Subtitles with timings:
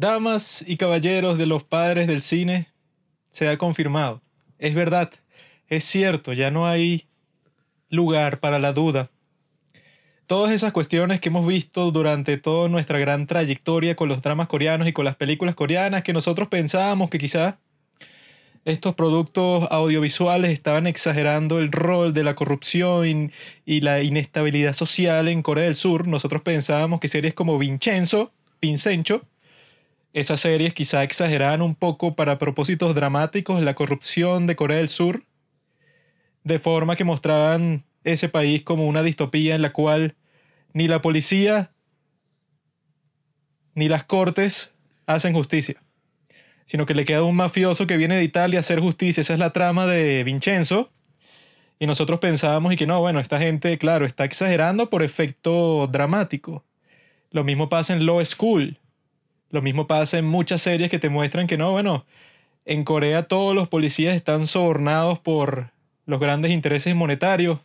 [0.00, 2.68] Damas y caballeros de los padres del cine,
[3.28, 4.22] se ha confirmado.
[4.58, 5.12] Es verdad,
[5.68, 7.04] es cierto, ya no hay
[7.90, 9.10] lugar para la duda.
[10.26, 14.88] Todas esas cuestiones que hemos visto durante toda nuestra gran trayectoria con los dramas coreanos
[14.88, 17.58] y con las películas coreanas, que nosotros pensábamos que quizás
[18.64, 23.32] estos productos audiovisuales estaban exagerando el rol de la corrupción
[23.66, 26.08] y la inestabilidad social en Corea del Sur.
[26.08, 28.32] Nosotros pensábamos que series como Vincenzo,
[28.62, 29.26] Vincenzo,
[30.12, 35.22] esas series quizá exageraban un poco para propósitos dramáticos la corrupción de Corea del Sur,
[36.44, 40.16] de forma que mostraban ese país como una distopía en la cual
[40.72, 41.70] ni la policía
[43.74, 44.72] ni las cortes
[45.06, 45.76] hacen justicia,
[46.64, 49.20] sino que le queda un mafioso que viene de Italia a hacer justicia.
[49.20, 50.90] Esa es la trama de Vincenzo.
[51.78, 56.62] Y nosotros pensábamos y que no, bueno, esta gente, claro, está exagerando por efecto dramático.
[57.30, 58.79] Lo mismo pasa en Law School.
[59.50, 62.06] Lo mismo pasa en muchas series que te muestran que no, bueno,
[62.64, 65.70] en Corea todos los policías están sobornados por
[66.06, 67.58] los grandes intereses monetarios.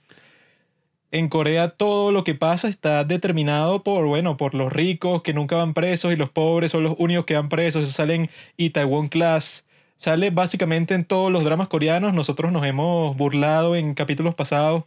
[1.11, 5.57] En Corea todo lo que pasa está determinado por, bueno, por los ricos que nunca
[5.57, 7.83] van presos y los pobres son los únicos que van presos.
[7.83, 9.65] Eso sale en Itaewon Class.
[9.97, 12.13] Sale básicamente en todos los dramas coreanos.
[12.13, 14.83] Nosotros nos hemos burlado en capítulos pasados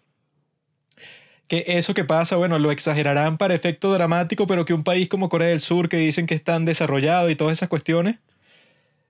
[1.49, 5.31] que eso que pasa, bueno, lo exagerarán para efecto dramático, pero que un país como
[5.31, 8.17] Corea del Sur, que dicen que es tan desarrollado y todas esas cuestiones,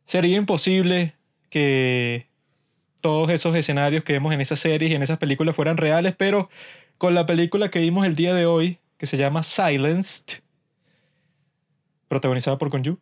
[0.06, 1.14] sería imposible
[1.50, 2.28] que
[3.02, 6.48] todos esos escenarios que vemos en esas series y en esas películas fueran reales, pero
[6.96, 10.40] con la película que vimos el día de hoy, que se llama Silenced,
[12.06, 12.98] protagonizada por Konju,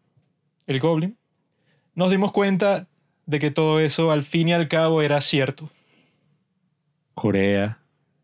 [0.67, 1.17] el Goblin,
[1.95, 2.89] nos dimos cuenta
[3.27, 5.69] de que todo eso al fin y al cabo era cierto.
[7.14, 7.79] Corea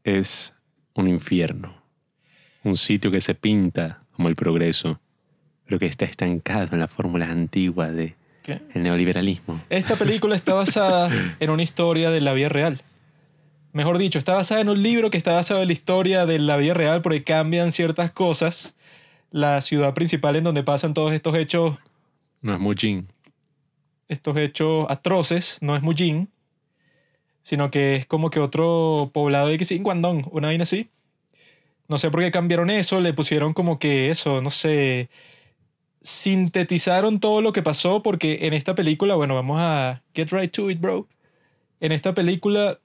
[0.05, 0.55] es
[0.95, 1.75] un infierno,
[2.65, 5.01] un sitio que se pinta como el progreso,
[5.65, 9.62] pero que está estancado en las fórmulas antiguas de el neoliberalismo.
[9.71, 12.83] Esta película está basada en una historia de la vida real.
[13.73, 16.56] Mejor dicho, está basada en un libro que está basado en la historia de la
[16.56, 18.75] vida real porque cambian ciertas cosas.
[19.31, 21.78] La ciudad principal en donde pasan todos estos hechos...
[22.43, 23.09] No es Mujin.
[24.09, 26.28] Estos hechos atroces, no es Mujin
[27.42, 30.88] sino que es como que otro poblado de que sí, Guangdong, una vaina así.
[31.88, 35.10] No sé por qué cambiaron eso, le pusieron como que eso, no sé,
[36.03, 40.70] sintetizaron todo lo que pasó porque en esta película, bueno, vamos a get right to
[40.70, 41.06] it, bro.
[41.80, 42.78] En esta película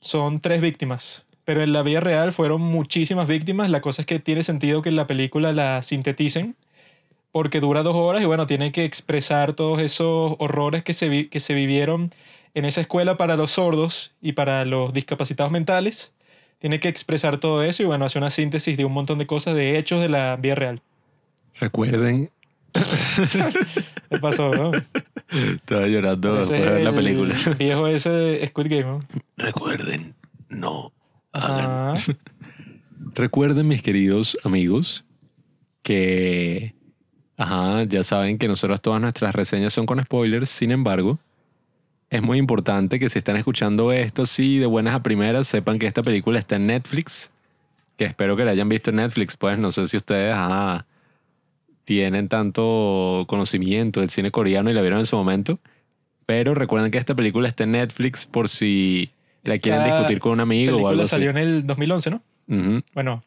[0.00, 3.70] son tres víctimas, pero en la vida real fueron muchísimas víctimas.
[3.70, 6.56] La cosa es que tiene sentido que en la película la sinteticen
[7.32, 11.40] porque dura dos horas y bueno, tiene que expresar todos esos horrores que se, que
[11.40, 12.12] se vivieron
[12.54, 16.12] en esa escuela para los sordos y para los discapacitados mentales.
[16.58, 19.54] Tiene que expresar todo eso y bueno, hace una síntesis de un montón de cosas,
[19.54, 20.82] de hechos de la vida real.
[21.58, 22.30] Recuerden.
[24.10, 24.50] ¿Qué pasó?
[24.52, 24.70] No?
[25.30, 27.34] Estaba llorando después de ver la película.
[27.58, 28.84] viejo ese de Squid Game.
[28.84, 29.00] ¿no?
[29.36, 30.14] Recuerden,
[30.48, 30.92] no
[31.32, 31.96] hagan.
[33.14, 35.04] Recuerden, mis queridos amigos,
[35.82, 36.74] que.
[37.36, 40.50] Ajá, ya saben que nosotros todas nuestras reseñas son con spoilers.
[40.50, 41.18] Sin embargo,
[42.10, 45.86] es muy importante que si están escuchando esto así de buenas a primeras, sepan que
[45.86, 47.30] esta película está en Netflix.
[47.96, 49.36] Que espero que la hayan visto en Netflix.
[49.36, 50.34] Pues no sé si ustedes
[51.84, 55.60] tienen tanto conocimiento del cine coreano y la vieron en su momento.
[56.26, 59.10] Pero recuerden que esta película está en Netflix por si
[59.44, 61.10] la quieren discutir con un amigo o algo así.
[61.12, 62.22] salió en el 2011, ¿no?
[62.92, 63.22] Bueno,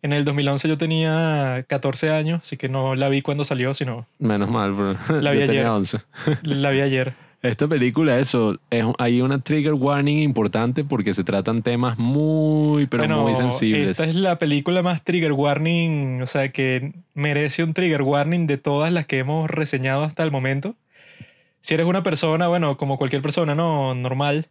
[0.00, 4.06] en el 2011 yo tenía 14 años, así que no la vi cuando salió, sino...
[4.18, 4.96] Menos mal, bro.
[5.20, 5.46] La vi yo ayer.
[5.46, 5.98] tenía 11.
[6.42, 7.14] La vi ayer.
[7.44, 13.02] Esta película, eso, es, hay una trigger warning importante porque se tratan temas muy, pero
[13.02, 13.90] Bueno, muy sensibles.
[13.90, 18.56] Esta es la película más trigger warning, o sea, que merece un trigger warning de
[18.56, 20.74] todas las que hemos reseñado hasta el momento.
[21.60, 24.48] Si eres una persona, bueno, como cualquier persona, no normal,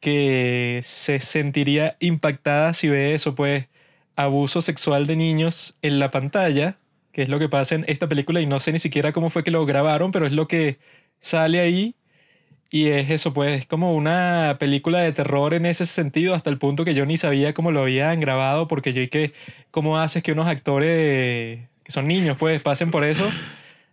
[0.00, 3.68] que se sentiría impactada si ve eso, pues,
[4.14, 6.78] abuso sexual de niños en la pantalla,
[7.12, 9.44] que es lo que pasa en esta película, y no sé ni siquiera cómo fue
[9.44, 10.78] que lo grabaron, pero es lo que
[11.18, 11.94] sale ahí.
[12.70, 16.58] Y es eso, pues, es como una película de terror en ese sentido, hasta el
[16.58, 19.32] punto que yo ni sabía cómo lo habían grabado, porque yo y que,
[19.70, 23.30] ¿cómo haces que unos actores que son niños, pues, pasen por eso?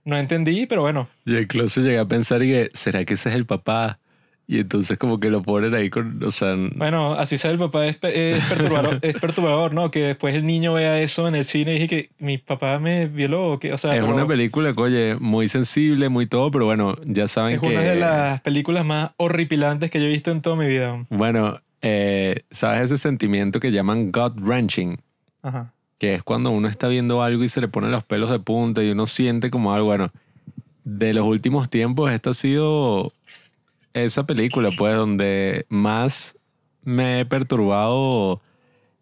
[0.05, 1.07] No entendí, pero bueno.
[1.25, 3.99] Yo incluso llegué a pensar y que, ¿será que ese es el papá?
[4.45, 6.55] Y entonces como que lo ponen ahí con, o sea...
[6.75, 9.89] Bueno, así sea el papá, es, es perturbador, es perturbador, ¿no?
[9.89, 13.07] Que después el niño vea eso en el cine y dije que mi papá me
[13.07, 16.65] violó, o que, o sea, es pero una película, oye, muy sensible, muy todo, pero
[16.65, 17.67] bueno, ya saben es que...
[17.67, 21.05] una de las películas más horripilantes que yo he visto en toda mi vida.
[21.09, 24.99] Bueno, eh, ¿sabes ese sentimiento que llaman gut wrenching?
[25.41, 25.73] Ajá.
[25.97, 28.81] que es cuando uno está viendo algo y se le ponen los pelos de punta
[28.81, 30.11] y uno siente como algo, bueno,
[30.83, 33.13] de los últimos tiempos esta ha sido
[33.93, 36.35] esa película, pues, donde más
[36.83, 38.41] me he perturbado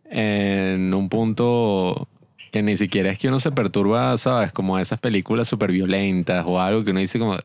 [0.05, 2.07] en un punto
[2.51, 4.51] que ni siquiera es que uno se perturba, ¿sabes?
[4.51, 7.37] Como esas películas súper violentas o algo que uno dice como,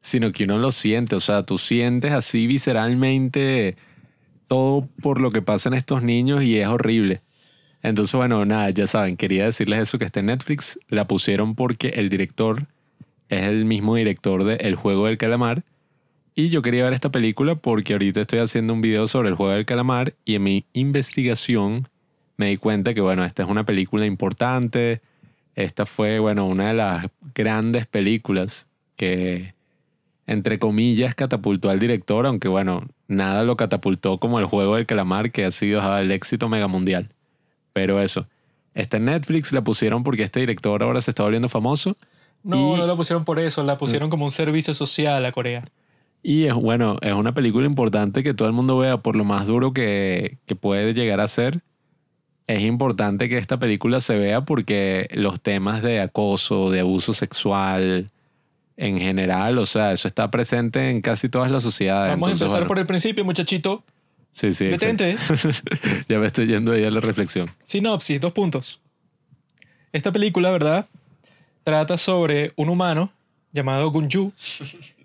[0.00, 3.76] sino que uno lo siente, o sea, tú sientes así visceralmente
[4.46, 7.22] todo por lo que pasa en estos niños y es horrible.
[7.82, 10.78] Entonces, bueno, nada, ya saben, quería decirles eso que está en Netflix.
[10.88, 12.66] La pusieron porque el director
[13.28, 15.64] es el mismo director de El Juego del Calamar.
[16.38, 19.52] Y yo quería ver esta película porque ahorita estoy haciendo un video sobre el Juego
[19.52, 21.88] del Calamar y en mi investigación
[22.36, 25.00] me di cuenta que, bueno, esta es una película importante.
[25.54, 28.66] Esta fue, bueno, una de las grandes películas
[28.96, 29.54] que,
[30.26, 35.30] entre comillas, catapultó al director, aunque, bueno, nada lo catapultó como el Juego del Calamar,
[35.32, 37.08] que ha sido el éxito mega mundial.
[37.72, 38.26] Pero eso,
[38.74, 41.96] está en Netflix, la pusieron porque este director ahora se está volviendo famoso.
[42.42, 45.64] No, Y- no la pusieron por eso, la pusieron como un servicio social a Corea.
[46.22, 49.46] Y es bueno, es una película importante que todo el mundo vea por lo más
[49.46, 51.62] duro que, que puede llegar a ser.
[52.46, 58.10] Es importante que esta película se vea porque los temas de acoso, de abuso sexual
[58.76, 62.10] en general, o sea, eso está presente en casi todas las sociedades.
[62.10, 63.82] Vamos a Entonces, empezar bueno, por el principio, muchachito.
[64.32, 64.66] Sí, sí.
[64.66, 65.16] Detente.
[66.08, 67.50] ya me estoy yendo ahí a la reflexión.
[67.64, 68.80] Sinopsis, dos puntos.
[69.92, 70.86] Esta película, ¿verdad?
[71.64, 73.10] Trata sobre un humano
[73.52, 74.32] llamado Gunju.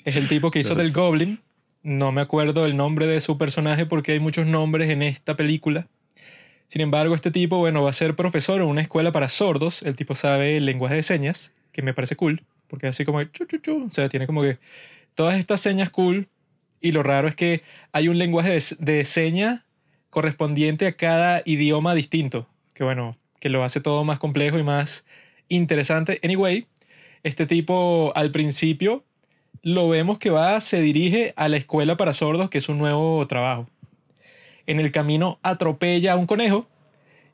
[0.03, 1.39] Es el tipo que hizo del Goblin.
[1.83, 5.87] No me acuerdo el nombre de su personaje porque hay muchos nombres en esta película.
[6.67, 9.83] Sin embargo, este tipo, bueno, va a ser profesor en una escuela para sordos.
[9.83, 13.45] El tipo sabe lenguaje de señas, que me parece cool, porque es así como chu,
[13.45, 13.85] chu, chu.
[13.85, 14.57] O sea, tiene como que
[15.13, 16.27] todas estas señas cool.
[16.79, 17.61] Y lo raro es que
[17.91, 19.61] hay un lenguaje de, de señas
[20.09, 22.47] correspondiente a cada idioma distinto.
[22.73, 25.05] Que bueno, que lo hace todo más complejo y más
[25.47, 26.19] interesante.
[26.23, 26.65] Anyway,
[27.23, 29.03] este tipo al principio
[29.63, 33.25] lo vemos que va, se dirige a la escuela para sordos, que es un nuevo
[33.27, 33.67] trabajo.
[34.67, 36.67] En el camino atropella a un conejo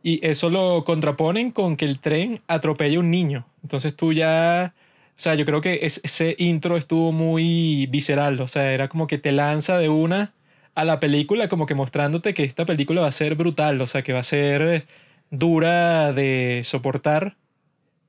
[0.04, 3.48] y eso lo contraponen con que el tren atropella a un niño.
[3.64, 4.76] Entonces tú ya,
[5.12, 9.08] o sea, yo creo que es- ese intro estuvo muy visceral, o sea, era como
[9.08, 10.34] que te lanza de una
[10.76, 14.04] a la película, como que mostrándote que esta película va a ser brutal, o sea,
[14.04, 14.88] que va a ser
[15.32, 17.38] dura de soportar.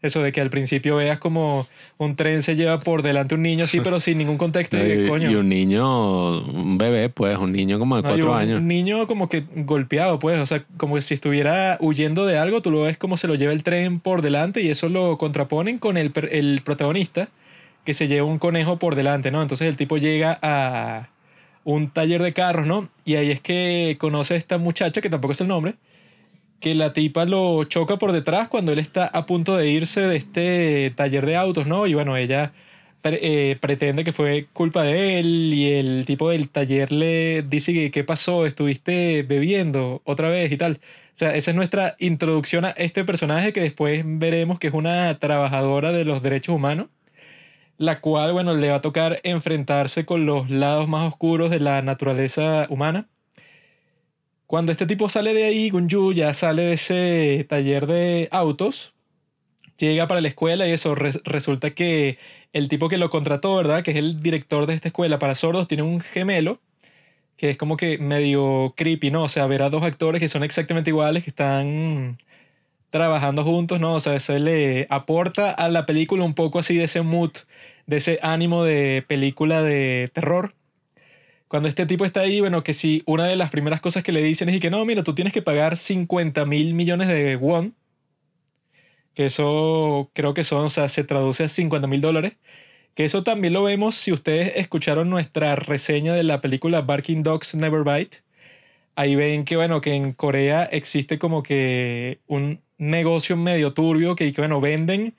[0.01, 1.67] Eso de que al principio veas como
[1.97, 4.77] un tren se lleva por delante un niño así, pero sin ningún contexto.
[4.77, 5.31] y de, Y, coño.
[5.31, 8.63] y un niño, un bebé, pues, un niño como de No, cuatro un años.
[8.63, 12.71] niño como que golpeado, pues, o sea, como que si estuviera huyendo de algo, tú
[12.71, 15.97] lo ves como se lo lleva el tren por delante y eso lo contraponen con
[15.97, 17.29] el, el protagonista
[17.85, 19.43] que se lleva un conejo por delante, ¿no?
[19.43, 21.09] Entonces el tipo llega a
[21.65, 22.89] un taller de carros, ¿no?
[23.05, 25.75] Y ahí es que conoce a esta muchacha, que tampoco es el nombre,
[26.61, 30.17] que la tipa lo choca por detrás cuando él está a punto de irse de
[30.17, 31.87] este taller de autos, ¿no?
[31.87, 32.53] Y bueno, ella
[33.05, 37.91] eh, pretende que fue culpa de él y el tipo del taller le dice que
[37.91, 40.81] qué pasó, estuviste bebiendo otra vez y tal.
[41.15, 45.19] O sea, esa es nuestra introducción a este personaje que después veremos que es una
[45.19, 46.89] trabajadora de los derechos humanos,
[47.79, 51.83] la cual, bueno, le va a tocar enfrentarse con los lados más oscuros de la
[51.83, 53.09] naturaleza humana.
[54.49, 58.95] Cuando este tipo sale de ahí, Gunju ya sale de ese taller de autos,
[59.77, 62.19] llega para la escuela y eso res- resulta que
[62.55, 63.83] el tipo que lo contrató, ¿verdad?
[63.83, 66.61] Que es el director de esta escuela para sordos, tiene un gemelo
[67.37, 69.25] que es como que medio creepy, ¿no?
[69.25, 72.19] O sea, ver a dos actores que son exactamente iguales, que están
[72.91, 73.95] trabajando juntos, ¿no?
[73.95, 77.33] O sea, eso le aporta a la película un poco así de ese mood,
[77.87, 80.55] de ese ánimo de película de terror.
[81.49, 84.23] Cuando este tipo está ahí, bueno, que si una de las primeras cosas que le
[84.23, 87.75] dicen es y que no, mira, tú tienes que pagar 50 mil millones de won,
[89.15, 92.35] que eso creo que son, o sea, se traduce a 50 mil dólares,
[92.95, 97.55] que eso también lo vemos si ustedes escucharon nuestra reseña de la película Barking Dogs
[97.55, 98.19] Never Bite.
[98.97, 104.33] Ahí ven que, bueno, que en Corea existe como que un negocio medio turbio que,
[104.37, 105.15] bueno, venden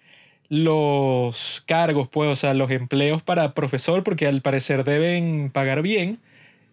[0.49, 6.19] los cargos, pues, o sea, los empleos para profesor, porque al parecer deben pagar bien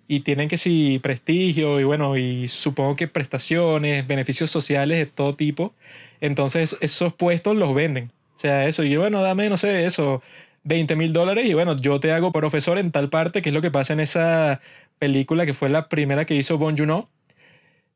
[0.09, 5.35] y tienen que sí prestigio y bueno, y supongo que prestaciones, beneficios sociales de todo
[5.35, 5.75] tipo.
[6.21, 8.13] Entonces esos puestos los venden.
[8.37, 10.23] O sea, eso, y bueno, dame, no sé, eso,
[10.65, 13.63] 20 mil dólares y bueno, yo te hago profesor en tal parte, que es lo
[13.63, 14.61] que pasa en esa
[14.99, 17.09] película que fue la primera que hizo Bon Joon-ho,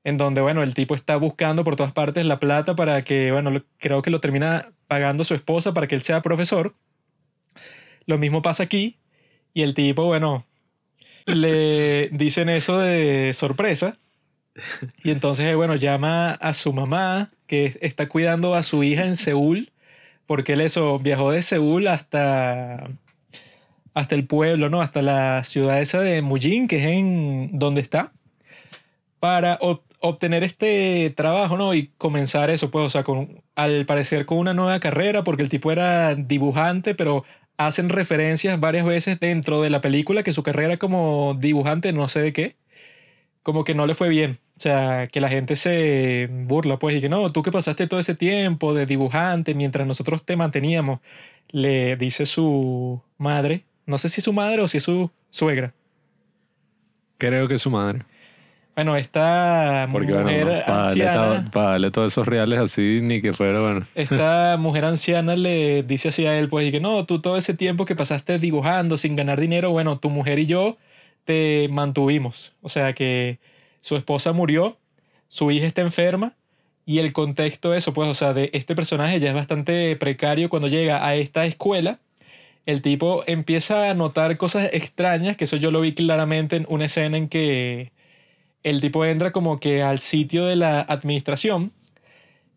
[0.05, 3.51] en donde, bueno, el tipo está buscando por todas partes la plata para que, bueno,
[3.51, 6.75] lo- creo que lo termina pagando su esposa para que él sea profesor.
[8.07, 8.99] Lo mismo pasa aquí
[9.55, 10.47] y el tipo, bueno,
[11.27, 13.99] le dicen eso de sorpresa
[15.03, 19.17] Y entonces, eh, bueno, llama a su mamá, que está cuidando a su hija en
[19.17, 19.71] Seúl,
[20.27, 22.89] porque él eso viajó de Seúl hasta,
[23.95, 24.81] hasta el pueblo, ¿no?
[24.83, 28.13] Hasta la ciudad esa de Mujin, que es en donde está,
[29.19, 29.59] para
[30.01, 31.75] obtener este trabajo, ¿no?
[31.75, 35.49] Y comenzar eso, pues, o sea, con, al parecer con una nueva carrera, porque el
[35.49, 37.25] tipo era dibujante, pero
[37.59, 42.23] hacen referencias varias veces dentro de la película que su carrera como dibujante, no sé
[42.23, 42.57] de qué,
[43.43, 44.39] como que no le fue bien.
[44.59, 48.01] O sea, que la gente se burla, pues, y que no, tú que pasaste todo
[48.01, 51.01] ese tiempo de dibujante mientras nosotros te manteníamos,
[51.51, 55.75] le dice su madre, no sé si su madre o si es su suegra.
[57.19, 58.01] Creo que es su madre.
[58.75, 61.51] Bueno, esta mujer anciana.
[61.53, 63.87] Para darle, todos esos reales así, ni que fuera bueno.
[63.95, 67.55] Esta mujer anciana le dice así a él, pues, y que no, tú todo ese
[67.55, 70.79] tiempo que pasaste dibujando sin ganar dinero, bueno, tu mujer y yo
[71.25, 72.55] te mantuvimos.
[72.63, 73.39] O sea que
[73.81, 74.79] su esposa murió,
[75.29, 76.35] su hija está enferma,
[76.87, 80.49] y el contexto de eso, pues, o sea, de este personaje ya es bastante precario
[80.49, 82.01] cuando llega a esta escuela.
[82.67, 86.87] El tipo empieza a notar cosas extrañas, que eso yo lo vi claramente en una
[86.87, 87.93] escena en que
[88.63, 91.73] el tipo entra como que al sitio de la administración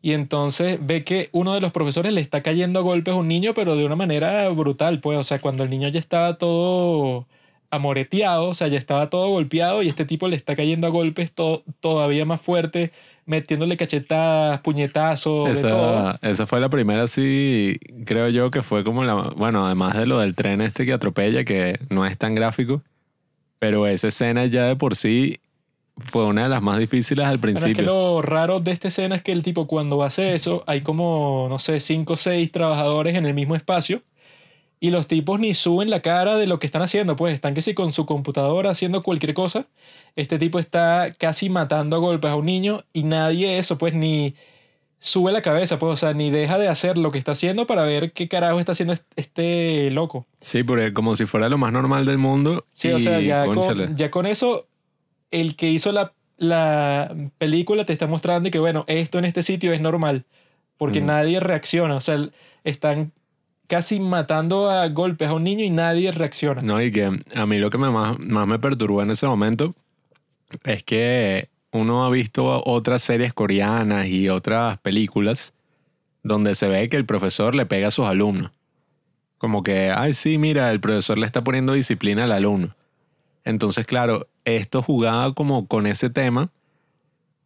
[0.01, 3.29] y entonces ve que uno de los profesores le está cayendo a golpes a un
[3.29, 7.25] niño, pero de una manera brutal, pues, o sea, cuando el niño ya estaba todo
[7.69, 11.31] amoreteado, o sea, ya estaba todo golpeado y este tipo le está cayendo a golpes
[11.79, 12.91] todavía más fuerte,
[13.25, 16.15] metiéndole cachetadas, puñetazos, esa, de todo.
[16.21, 20.19] Esa fue la primera, sí, creo yo que fue como la, bueno, además de lo
[20.19, 22.83] del tren este que atropella, que no es tan gráfico,
[23.57, 25.39] pero esa escena ya de por sí
[25.97, 27.71] fue una de las más difíciles al principio.
[27.71, 30.81] es que lo raro de esta escena es que el tipo cuando hace eso, hay
[30.81, 34.01] como, no sé, cinco o seis trabajadores en el mismo espacio
[34.79, 37.61] y los tipos ni suben la cara de lo que están haciendo, pues están que
[37.61, 39.67] si con su computadora haciendo cualquier cosa,
[40.15, 44.35] este tipo está casi matando a golpes a un niño y nadie eso, pues ni
[44.99, 47.83] sube la cabeza, pues, o sea, ni deja de hacer lo que está haciendo para
[47.83, 50.25] ver qué carajo está haciendo este loco.
[50.41, 52.65] Sí, porque como si fuera lo más normal del mundo.
[52.73, 53.45] Sí, o sea, ya
[53.95, 54.67] ya con eso
[55.33, 59.73] el que hizo la, la película te está mostrando que, bueno, esto en este sitio
[59.73, 60.25] es normal,
[60.77, 62.29] porque nadie reacciona, o sea,
[62.63, 63.11] están
[63.67, 66.61] casi matando a golpes a un niño y nadie reacciona.
[66.61, 69.73] No, y que a mí lo que me más, más me perturbó en ese momento
[70.63, 75.53] es que uno ha visto otras series coreanas y otras películas
[76.21, 78.51] donde se ve que el profesor le pega a sus alumnos.
[79.39, 82.75] Como que, ay, sí, mira, el profesor le está poniendo disciplina al alumno.
[83.43, 86.51] Entonces, claro, esto jugaba como con ese tema,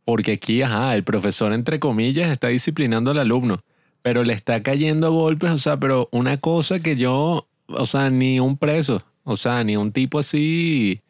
[0.05, 3.61] porque aquí, ajá, el profesor, entre comillas, está disciplinando al alumno,
[4.01, 8.39] pero le está cayendo golpes, o sea, pero una cosa que yo, o sea, ni
[8.39, 11.01] un preso, o sea, ni un tipo así,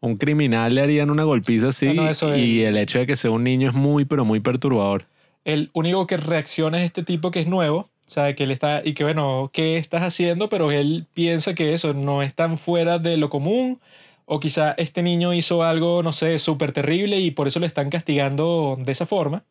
[0.00, 1.96] un criminal le harían una golpiza así,
[2.36, 5.06] y el hecho de que sea un niño es muy, pero muy perturbador.
[5.44, 8.82] El único que reacciona es este tipo que es nuevo, o sea, que él está,
[8.84, 10.48] y que bueno, ¿qué estás haciendo?
[10.48, 13.80] Pero él piensa que eso no es tan fuera de lo común,
[14.32, 17.90] o quizá este niño hizo algo, no sé, súper terrible y por eso le están
[17.90, 19.44] castigando de esa forma.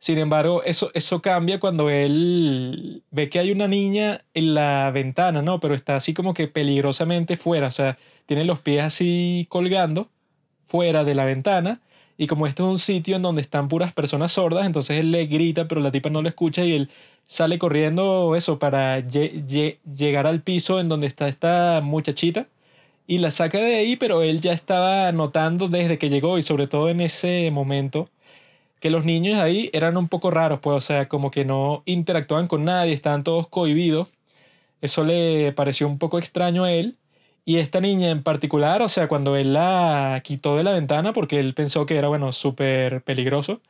[0.00, 5.40] Sin embargo, eso, eso cambia cuando él ve que hay una niña en la ventana,
[5.42, 5.60] ¿no?
[5.60, 7.96] Pero está así como que peligrosamente fuera, o sea,
[8.26, 10.10] tiene los pies así colgando
[10.64, 11.80] fuera de la ventana
[12.16, 15.26] y como este es un sitio en donde están puras personas sordas, entonces él le
[15.26, 16.90] grita, pero la tipa no lo escucha y él
[17.26, 22.48] sale corriendo eso para llegar al piso en donde está esta muchachita
[23.08, 26.68] y la saca de ahí, pero él ya estaba notando desde que llegó y sobre
[26.68, 28.10] todo en ese momento
[28.80, 32.48] que los niños ahí eran un poco raros, pues o sea, como que no interactuaban
[32.48, 34.08] con nadie, estaban todos cohibidos.
[34.82, 36.98] Eso le pareció un poco extraño a él.
[37.44, 41.40] Y esta niña en particular, o sea, cuando él la quitó de la ventana porque
[41.40, 43.62] él pensó que era, bueno, súper peligroso,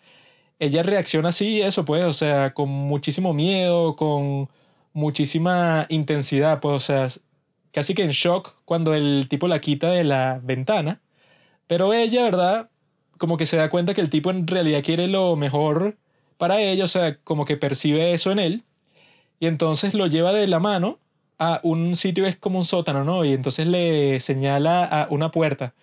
[0.59, 4.49] ella reacciona así, eso pues, o sea, con muchísimo miedo, con
[4.93, 7.09] muchísima intensidad, pues, o sea,
[7.73, 11.01] casi que en shock cuando el tipo la quita de la ventana.
[11.67, 12.71] Pero ella, ¿verdad?
[13.19, 15.99] Como que se da cuenta que el tipo en realidad quiere lo mejor
[16.39, 18.65] para ella, o sea, como que percibe eso en él.
[19.41, 20.99] Y entonces lo lleva de la mano
[21.39, 23.25] a un sitio que es como un sótano, ¿no?
[23.25, 25.75] Y entonces le señala a una puerta.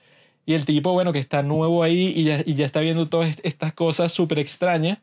[0.45, 3.39] Y el tipo, bueno, que está nuevo ahí y ya, y ya está viendo todas
[3.43, 4.99] estas cosas súper extrañas,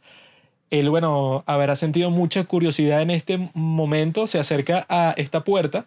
[0.71, 5.87] él, bueno, habrá sentido mucha curiosidad en este momento, se acerca a esta puerta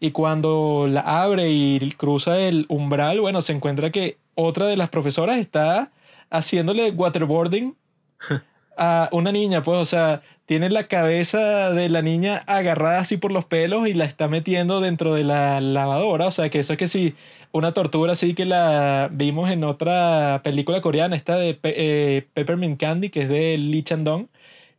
[0.00, 4.90] y cuando la abre y cruza el umbral, bueno, se encuentra que otra de las
[4.90, 5.90] profesoras está
[6.30, 7.76] haciéndole waterboarding
[8.76, 13.32] a una niña, pues, o sea, tiene la cabeza de la niña agarrada así por
[13.32, 16.26] los pelos y la está metiendo dentro de la lavadora.
[16.26, 17.14] O sea, que eso es que sí,
[17.52, 23.10] una tortura así que la vimos en otra película coreana, esta de eh, Peppermint Candy,
[23.10, 24.28] que es de Lee Chandong.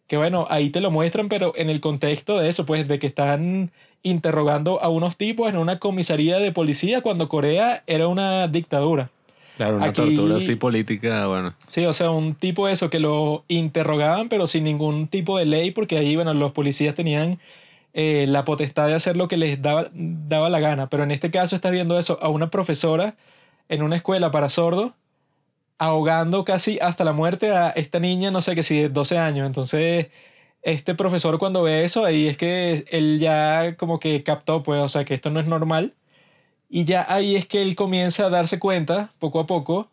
[0.08, 3.08] Que bueno, ahí te lo muestran, pero en el contexto de eso, pues, de que
[3.08, 3.72] están
[4.04, 9.10] interrogando a unos tipos en una comisaría de policía cuando Corea era una dictadura.
[9.58, 11.56] Claro, una tortura así política, bueno.
[11.68, 15.72] Sí, o sea, un tipo eso que lo interrogaban, pero sin ningún tipo de ley,
[15.72, 17.40] porque ahí, bueno, los policías tenían
[17.94, 20.88] eh, la potestad de hacer lo que les daba, daba la gana.
[20.90, 23.16] Pero en este caso estás viendo eso a una profesora
[23.70, 24.92] en una escuela para sordos,
[25.78, 29.48] ahogando casi hasta la muerte a esta niña, no sé qué si de 12 años.
[29.48, 30.08] Entonces,
[30.62, 34.90] este profesor cuando ve eso, ahí es que él ya como que captó, pues, o
[34.90, 35.96] sea, que esto no es normal
[36.70, 39.90] y ya ahí es que él comienza a darse cuenta, poco a poco,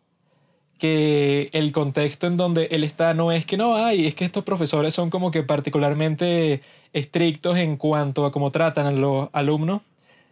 [0.79, 4.43] que el contexto en donde él está no es que no hay, es que estos
[4.43, 6.61] profesores son como que particularmente
[6.93, 9.81] estrictos en cuanto a cómo tratan a los alumnos,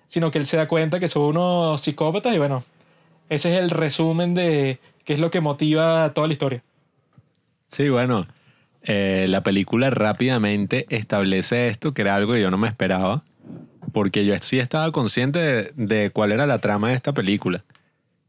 [0.08, 2.64] sino que él se da cuenta que son unos psicópatas y bueno,
[3.30, 6.64] ese es el resumen de qué es lo que motiva toda la historia.
[7.68, 8.28] Sí, bueno,
[8.84, 13.24] eh, la película rápidamente establece esto, que era algo que yo no me esperaba
[13.92, 17.64] porque yo sí estaba consciente de, cuál era la trama de esta película.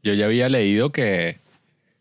[0.03, 1.39] Yo ya había leído que,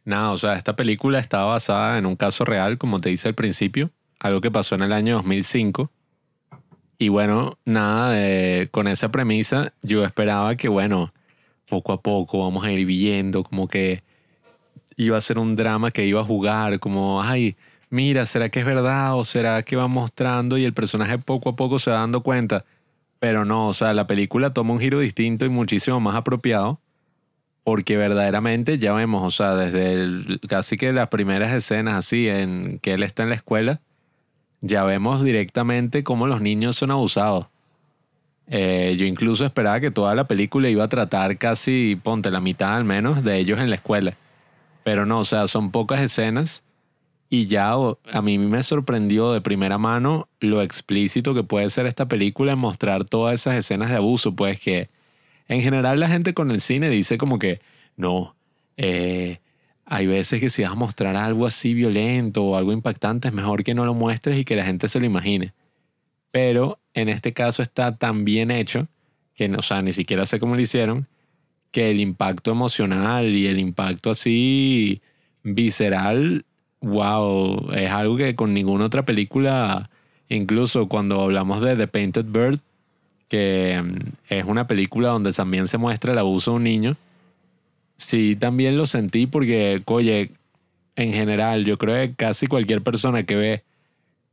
[0.04, 3.34] nada, o sea, esta película estaba basada en un caso real, como te dice al
[3.34, 5.90] principio, algo que pasó en el año 2005.
[6.98, 8.16] Y bueno, nada,
[8.70, 11.12] con esa premisa yo esperaba que, bueno,
[11.68, 14.02] poco a poco vamos a ir viendo como que
[15.04, 17.56] iba a ser un drama que iba a jugar, como, ay,
[17.90, 21.56] mira, ¿será que es verdad o será que va mostrando y el personaje poco a
[21.56, 22.64] poco se va dando cuenta?
[23.18, 26.80] Pero no, o sea, la película toma un giro distinto y muchísimo más apropiado.
[27.64, 32.94] Porque verdaderamente ya vemos, o sea, desde casi que las primeras escenas así en que
[32.94, 33.80] él está en la escuela,
[34.62, 37.46] ya vemos directamente cómo los niños son abusados.
[38.48, 42.74] Eh, yo incluso esperaba que toda la película iba a tratar casi, ponte la mitad
[42.74, 44.16] al menos, de ellos en la escuela.
[44.84, 46.64] Pero no, o sea, son pocas escenas
[47.28, 52.06] y ya a mí me sorprendió de primera mano lo explícito que puede ser esta
[52.06, 54.90] película en mostrar todas esas escenas de abuso, pues que
[55.48, 57.60] en general la gente con el cine dice como que
[57.96, 58.36] no,
[58.76, 59.40] eh,
[59.86, 63.64] hay veces que si vas a mostrar algo así violento o algo impactante es mejor
[63.64, 65.54] que no lo muestres y que la gente se lo imagine.
[66.30, 68.88] Pero en este caso está tan bien hecho
[69.34, 71.08] que o sea, ni siquiera sé cómo lo hicieron,
[71.72, 75.02] que el impacto emocional y el impacto así
[75.42, 76.44] visceral
[76.82, 79.88] wow, es algo que con ninguna otra película,
[80.28, 82.58] incluso cuando hablamos de The Painted Bird,
[83.28, 86.96] que mm, es una película donde también se muestra el abuso de un niño,
[87.96, 90.32] sí también lo sentí porque, oye,
[90.96, 93.64] en general, yo creo que casi cualquier persona que ve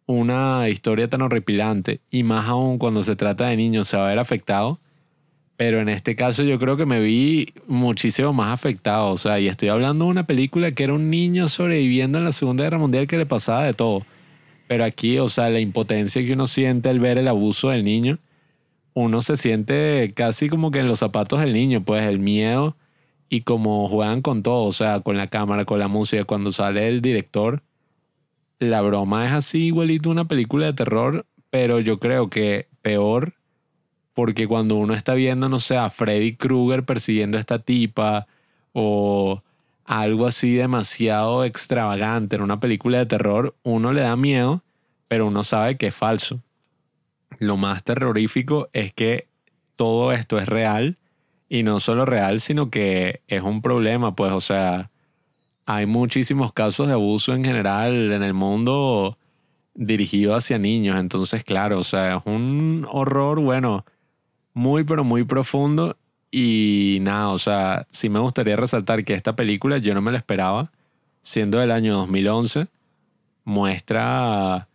[0.08, 4.10] una historia tan horripilante y más aún cuando se trata de niños se va a
[4.10, 4.80] ver afectado
[5.60, 9.12] pero en este caso yo creo que me vi muchísimo más afectado.
[9.12, 12.32] O sea, y estoy hablando de una película que era un niño sobreviviendo en la
[12.32, 14.06] Segunda Guerra Mundial que le pasaba de todo.
[14.70, 18.20] Pero aquí, o sea, la impotencia que uno siente al ver el abuso del niño,
[18.94, 22.78] uno se siente casi como que en los zapatos del niño, pues el miedo
[23.28, 26.88] y como juegan con todo, o sea, con la cámara, con la música, cuando sale
[26.88, 27.64] el director,
[28.60, 33.34] la broma es así igualito una película de terror, pero yo creo que peor
[34.20, 38.28] porque cuando uno está viendo, no sé, a Freddy Krueger persiguiendo a esta tipa
[38.74, 39.42] o
[39.86, 44.62] algo así demasiado extravagante en una película de terror, uno le da miedo,
[45.08, 46.44] pero uno sabe que es falso.
[47.40, 49.30] Lo más terrorífico es que
[49.78, 50.98] todo esto es real
[51.48, 54.92] y no solo real, sino que es un problema, pues, o sea,
[55.66, 59.18] hay muchísimos casos de abuso en general en el mundo
[59.76, 63.86] dirigido hacia niños, entonces, claro, o sea, es un horror, bueno,
[64.60, 65.98] muy, pero muy profundo.
[66.32, 70.18] Y nada, o sea, sí me gustaría resaltar que esta película yo no me la
[70.18, 70.72] esperaba,
[71.24, 72.68] siendo del año 2011,
[73.46, 74.68] muestra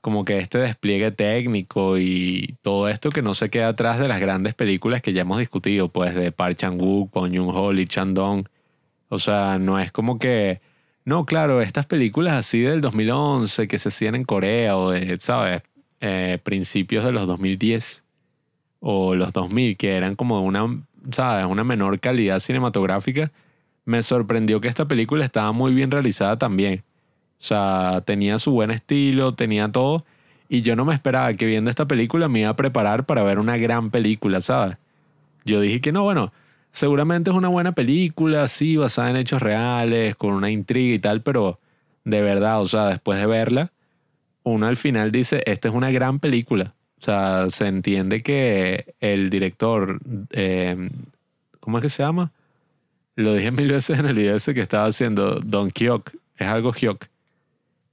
[0.00, 4.20] como que este despliegue técnico y todo esto que no se queda atrás de las
[4.20, 8.46] grandes películas que ya hemos discutido, pues de Park Chan-wook, Bong Joon-ho, Lee Chan-dong.
[9.08, 10.60] O sea, no es como que...
[11.04, 15.62] No, claro, estas películas así del 2011 que se hacían en Corea o de, ¿sabes?
[16.00, 18.04] Eh, principios de los 2010
[18.84, 21.46] o los 2000, que eran como una, ¿sabes?
[21.46, 23.30] una menor calidad cinematográfica,
[23.84, 26.82] me sorprendió que esta película estaba muy bien realizada también.
[27.38, 30.04] O sea, tenía su buen estilo, tenía todo.
[30.48, 33.38] Y yo no me esperaba que viendo esta película me iba a preparar para ver
[33.38, 34.76] una gran película, ¿sabes?
[35.44, 36.32] Yo dije que no, bueno,
[36.72, 41.22] seguramente es una buena película, sí, basada en hechos reales, con una intriga y tal,
[41.22, 41.60] pero
[42.04, 43.72] de verdad, o sea, después de verla,
[44.42, 46.74] uno al final dice, esta es una gran película.
[47.02, 49.98] O sea, se entiende que el director,
[50.30, 50.88] eh,
[51.58, 52.30] ¿cómo es que se llama?
[53.16, 56.72] Lo dije mil veces en el video ese que estaba haciendo, Don Kyok, es algo
[56.72, 57.06] Hyok.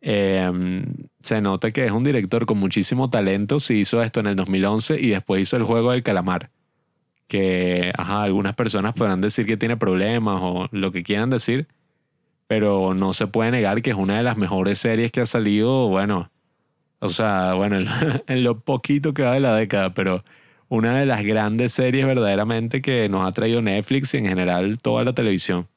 [0.02, 0.86] Eh,
[1.24, 3.60] se nota que es un director con muchísimo talento.
[3.60, 6.52] Si hizo esto en el 2011 y después hizo el juego del calamar.
[7.28, 11.68] Que, ajá, algunas personas podrán decir que tiene problemas o lo que quieran decir,
[12.46, 15.88] pero no se puede negar que es una de las mejores series que ha salido,
[15.88, 16.30] bueno,
[17.00, 17.78] o sea, bueno,
[18.28, 20.24] en lo poquito que va de la década, pero
[20.68, 25.04] una de las grandes series verdaderamente que nos ha traído Netflix y en general toda
[25.04, 25.68] la televisión.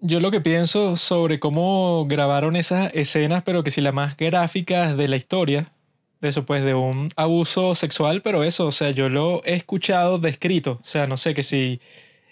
[0.00, 4.96] Yo lo que pienso sobre cómo grabaron esas escenas, pero que si las más gráficas
[4.96, 5.72] de la historia,
[6.20, 10.18] de eso pues de un abuso sexual, pero eso, o sea, yo lo he escuchado
[10.18, 11.80] descrito, o sea, no sé, que si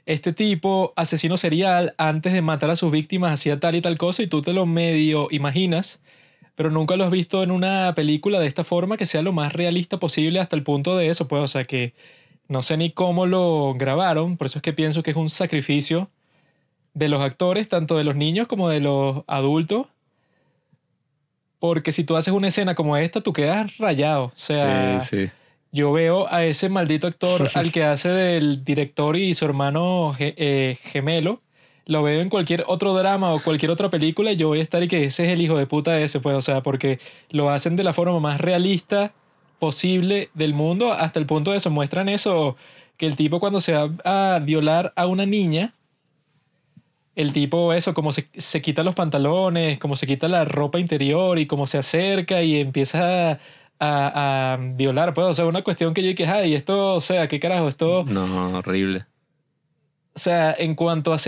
[0.06, 4.22] este tipo asesino serial antes de matar a sus víctimas hacía tal y tal cosa
[4.22, 6.00] y tú te lo medio imaginas,
[6.54, 9.52] pero nunca lo has visto en una película de esta forma que sea lo más
[9.52, 11.92] realista posible hasta el punto de eso, pues, o sea, que
[12.48, 16.08] no sé ni cómo lo grabaron, por eso es que pienso que es un sacrificio
[16.94, 19.86] de los actores, tanto de los niños como de los adultos.
[21.58, 24.26] Porque si tú haces una escena como esta, tú quedas rayado.
[24.26, 24.98] O sea,
[25.72, 30.78] yo veo a ese maldito actor al que hace del director y su hermano eh,
[30.84, 31.40] gemelo.
[31.84, 34.82] Lo veo en cualquier otro drama o cualquier otra película y yo voy a estar
[34.82, 36.36] y que ese es el hijo de puta de ese, pues.
[36.36, 36.98] O sea, porque
[37.30, 39.12] lo hacen de la forma más realista
[39.60, 41.70] posible del mundo hasta el punto de eso.
[41.70, 42.56] Muestran eso,
[42.96, 45.74] que el tipo cuando se va a violar a una niña,
[47.16, 51.38] el tipo, eso, como se, se, quita los pantalones, como se quita la ropa interior
[51.38, 53.38] y como se acerca y empieza a,
[53.80, 57.40] a, violar, pues, o sea, una cuestión que yo dije, ay, esto, o sea, ¿qué
[57.40, 57.68] carajo?
[57.68, 58.04] Esto...
[58.06, 59.06] No, horrible.
[60.14, 61.18] O sea, en cuanto a,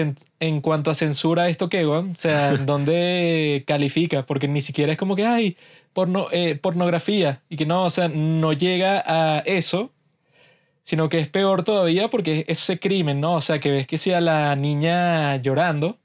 [0.40, 4.24] en cuanto a censura, ¿esto qué, O sea, ¿dónde califica?
[4.24, 5.56] Porque ni siquiera es como que, ay,
[5.92, 7.42] porno, eh, pornografía.
[7.48, 9.92] Y que no, o sea, no llega a eso
[10.88, 13.34] sino que es peor todavía porque es ese crimen, ¿no?
[13.34, 15.98] O sea, que ves que si a la niña llorando,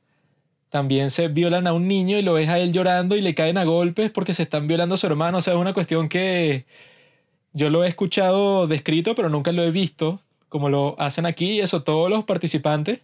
[0.73, 3.59] también se violan a un niño y lo ves a él llorando y le caen
[3.59, 5.37] a golpes porque se están violando a su hermano.
[5.37, 6.65] O sea, es una cuestión que
[7.53, 11.59] yo lo he escuchado descrito, pero nunca lo he visto, como lo hacen aquí, y
[11.59, 13.01] eso todos los participantes,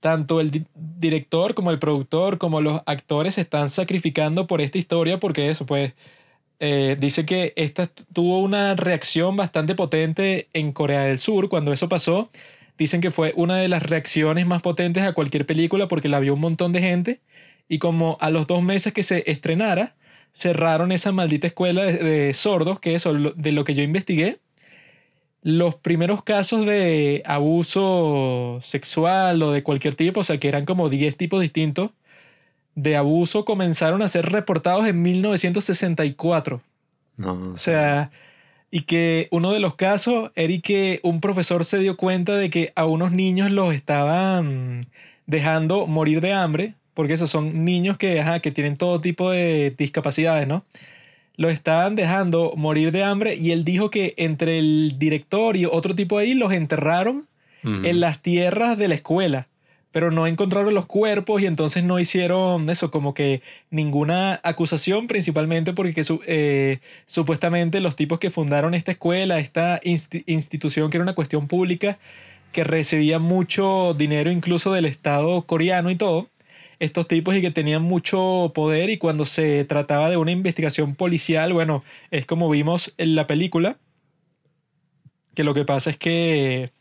[0.00, 5.20] tanto el director como el productor, como los actores, se están sacrificando por esta historia
[5.20, 5.94] porque eso, pues
[6.60, 11.88] eh, dice que esta tuvo una reacción bastante potente en Corea del Sur cuando eso
[11.88, 12.30] pasó.
[12.80, 16.32] Dicen que fue una de las reacciones más potentes a cualquier película porque la vio
[16.32, 17.20] un montón de gente
[17.68, 19.96] y como a los dos meses que se estrenara,
[20.32, 24.38] cerraron esa maldita escuela de, sordos, que eso, de lo que yo investigué,
[25.42, 30.88] los primeros casos de abuso sexual o de cualquier tipo, o sea, que eran como
[30.88, 31.90] 10 tipos distintos,
[32.76, 36.62] de abuso comenzaron a ser reportados en 1964.
[37.18, 37.42] No.
[37.52, 38.10] O sea,
[38.70, 42.72] y que uno de los casos era que un profesor se dio cuenta de que
[42.76, 44.82] a unos niños los estaban
[45.26, 50.46] dejando morir de hambre, porque esos son niños que, que tienen todo tipo de discapacidades,
[50.46, 50.64] ¿no?
[51.36, 55.94] Los estaban dejando morir de hambre y él dijo que entre el director y otro
[55.94, 57.26] tipo ahí los enterraron
[57.62, 59.46] en las tierras de la escuela
[59.92, 65.72] pero no encontraron los cuerpos y entonces no hicieron eso, como que ninguna acusación, principalmente
[65.72, 71.48] porque eh, supuestamente los tipos que fundaron esta escuela, esta institución que era una cuestión
[71.48, 71.98] pública,
[72.52, 76.28] que recibía mucho dinero incluso del Estado coreano y todo,
[76.78, 81.52] estos tipos y que tenían mucho poder y cuando se trataba de una investigación policial,
[81.52, 83.76] bueno, es como vimos en la película,
[85.34, 86.72] que lo que pasa es que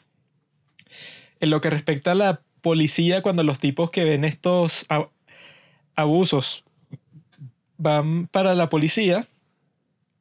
[1.42, 4.86] en lo que respecta a la policía cuando los tipos que ven estos
[5.96, 6.64] abusos
[7.78, 9.26] van para la policía,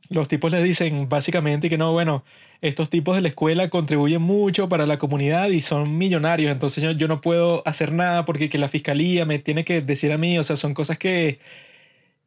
[0.08, 2.24] los tipos les dicen básicamente que no, bueno,
[2.60, 6.92] estos tipos de la escuela contribuyen mucho para la comunidad y son millonarios, entonces yo,
[6.92, 10.38] yo no puedo hacer nada porque que la fiscalía me tiene que decir a mí,
[10.38, 11.38] o sea, son cosas que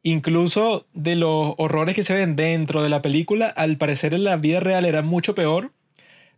[0.02, 4.36] incluso de los horrores que se ven dentro de la película, al parecer en la
[4.36, 5.72] vida real era mucho peor,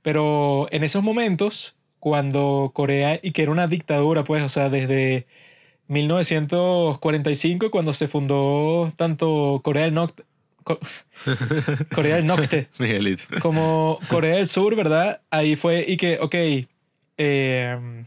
[0.02, 5.27] pero en esos momentos cuando Corea, y que era una dictadura, pues, o sea, desde
[5.88, 10.25] 1945, cuando se fundó tanto Corea del Norte,
[11.95, 12.69] Corea del Norte
[13.40, 15.23] como Corea del Sur, ¿verdad?
[15.31, 16.35] Ahí fue y que, ok,
[17.17, 18.05] em,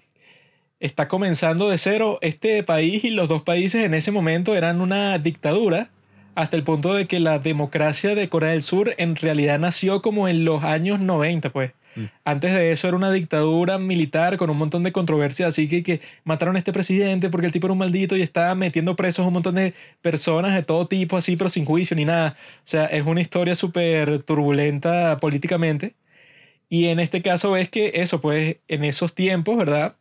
[0.79, 5.17] está comenzando de cero este país y los dos países en ese momento eran una
[5.17, 5.89] dictadura
[6.35, 10.27] hasta el punto de que la democracia de Corea del Sur en realidad nació como
[10.27, 11.71] en los años 90, pues.
[12.23, 16.01] Antes de eso era una dictadura militar con un montón de controversias, así que, que
[16.23, 19.27] mataron a este presidente porque el tipo era un maldito y estaba metiendo presos a
[19.27, 22.35] un montón de personas de todo tipo, así, pero sin juicio ni nada.
[22.59, 25.95] O sea, es una historia súper turbulenta políticamente.
[26.69, 29.95] Y en este caso ves que eso, pues en esos tiempos, ¿verdad?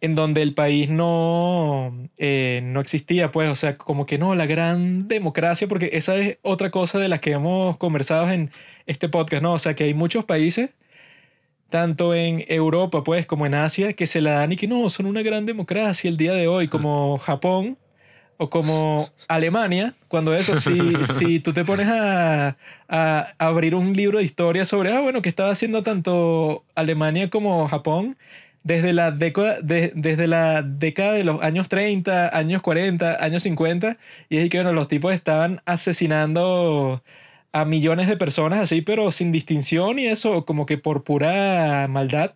[0.00, 4.46] En donde el país no, eh, no existía, pues, o sea, como que no, la
[4.46, 8.50] gran democracia, porque esa es otra cosa de la que hemos conversado en
[8.86, 9.54] este podcast, ¿no?
[9.54, 10.70] O sea, que hay muchos países,
[11.70, 15.06] tanto en Europa, pues, como en Asia, que se la dan y que no, son
[15.06, 17.78] una gran democracia el día de hoy, como Japón,
[18.42, 20.78] o como Alemania, cuando eso, si,
[21.14, 22.56] si tú te pones a,
[22.88, 27.68] a, abrir un libro de historia sobre, ah, bueno, que estaba haciendo tanto Alemania como
[27.68, 28.16] Japón
[28.62, 33.96] desde la, década, de, desde la década de los años 30, años 40, años 50,
[34.28, 37.02] y es que, bueno, los tipos estaban asesinando
[37.52, 42.32] a millones de personas así, pero sin distinción y eso como que por pura maldad.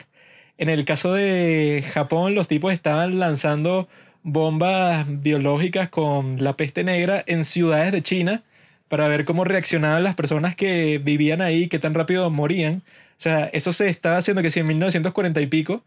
[0.59, 3.89] En el caso de Japón, los tipos estaban lanzando
[4.23, 8.45] bombas biológicas con la peste negra en ciudades de China
[8.89, 12.83] para ver cómo reaccionaban las personas que vivían ahí, qué tan rápido morían.
[13.17, 15.85] O sea, eso se estaba haciendo que sí en 1940 y pico,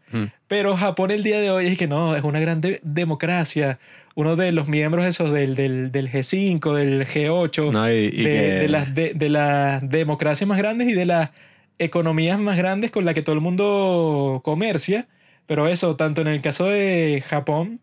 [0.48, 3.78] pero Japón el día de hoy es que no, es una gran democracia.
[4.14, 9.12] Uno de los miembros esos del, del, del G5, del G8, de, de, las, de,
[9.14, 11.30] de las democracias más grandes y de las
[11.78, 15.06] economías más grandes con las que todo el mundo comercia.
[15.46, 17.80] Pero eso, tanto en el caso de Japón,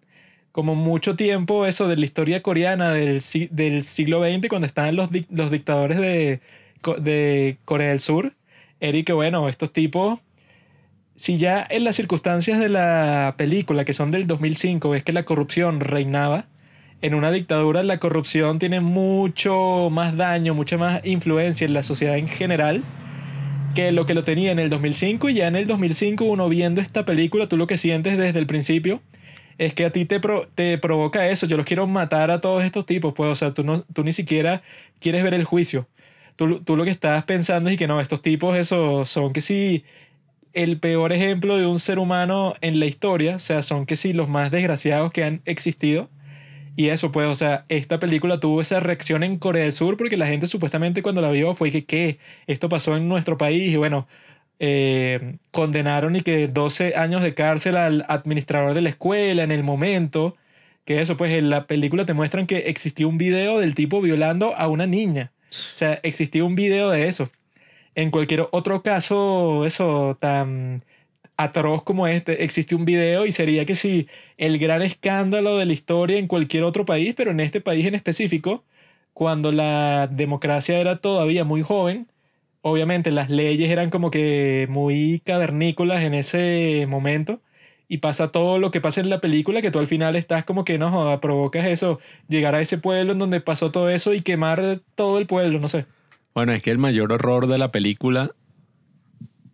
[0.52, 5.10] como mucho tiempo eso de la historia coreana del, del siglo XX, cuando estaban los,
[5.30, 6.40] los dictadores de,
[7.00, 8.34] de Corea del Sur,
[9.06, 10.20] que bueno, estos tipos,
[11.16, 15.24] si ya en las circunstancias de la película, que son del 2005, ves que la
[15.24, 16.48] corrupción reinaba,
[17.02, 22.18] en una dictadura la corrupción tiene mucho más daño, mucha más influencia en la sociedad
[22.18, 22.84] en general
[23.76, 26.82] que lo que lo tenía en el 2005 y ya en el 2005 uno viendo
[26.82, 29.02] esta película, tú lo que sientes desde el principio
[29.58, 30.20] es que a ti te,
[30.56, 31.46] te provoca eso.
[31.46, 34.14] Yo los quiero matar a todos estos tipos, pues, o sea, tú, no, tú ni
[34.14, 34.62] siquiera
[35.00, 35.88] quieres ver el juicio.
[36.36, 39.86] Tú, tú lo que estás pensando es que no, estos tipos, eso son que sí,
[40.54, 44.14] el peor ejemplo de un ser humano en la historia, o sea, son que sí,
[44.14, 46.10] los más desgraciados que han existido.
[46.78, 50.18] Y eso, pues, o sea, esta película tuvo esa reacción en Corea del Sur porque
[50.18, 52.20] la gente supuestamente cuando la vio fue que, ¿qué?
[52.48, 54.08] Esto pasó en nuestro país y bueno,
[54.60, 59.64] eh, condenaron y que 12 años de cárcel al administrador de la escuela en el
[59.64, 60.36] momento.
[60.86, 64.56] Que eso, pues en la película te muestran que existió un video del tipo violando
[64.56, 65.32] a una niña.
[65.76, 67.30] O sea, existió un video de eso.
[67.96, 70.84] En cualquier otro caso, eso tan
[71.38, 75.74] atroz como este, existe un video y sería que si el gran escándalo de la
[75.74, 78.64] historia en cualquier otro país, pero en este país en específico,
[79.14, 82.08] cuando la democracia era todavía muy joven,
[82.62, 87.42] obviamente las leyes eran como que muy cavernícolas en ese momento
[87.88, 90.66] y pasa todo lo que pasa en la película que tú al final estás como
[90.66, 94.22] que no joda, provocas eso, llegar a ese pueblo en donde pasó todo eso y
[94.22, 95.86] quemar todo el pueblo, no sé.
[96.34, 98.32] Bueno, es que el mayor horror de la película,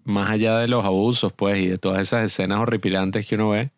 [0.04, 3.72] más allá de los abusos, pues, y de todas esas escenas horripilantes que uno ve,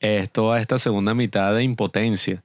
[0.00, 2.42] es toda esta segunda mitad de impotencia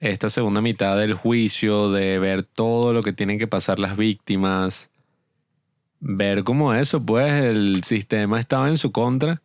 [0.00, 4.90] esta segunda mitad del juicio, de ver todo lo que tienen que pasar las víctimas,
[6.00, 9.42] ver cómo eso, pues el sistema estaba en su contra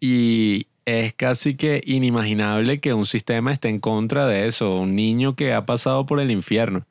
[0.00, 5.36] y es casi que inimaginable que un sistema esté en contra de eso, un niño
[5.36, 6.86] que ha pasado por el infierno.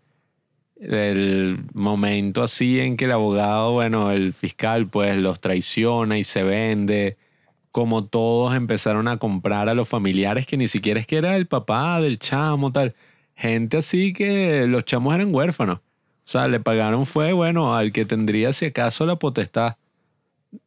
[0.80, 6.44] El momento así en que el abogado, bueno, el fiscal, pues los traiciona y se
[6.44, 7.18] vende
[7.74, 11.48] como todos empezaron a comprar a los familiares que ni siquiera es que era el
[11.48, 12.94] papá del chamo, tal.
[13.36, 15.78] Gente así que los chamos eran huérfanos.
[15.78, 15.82] O
[16.24, 19.78] sea, le pagaron fue, bueno, al que tendría si acaso la potestad.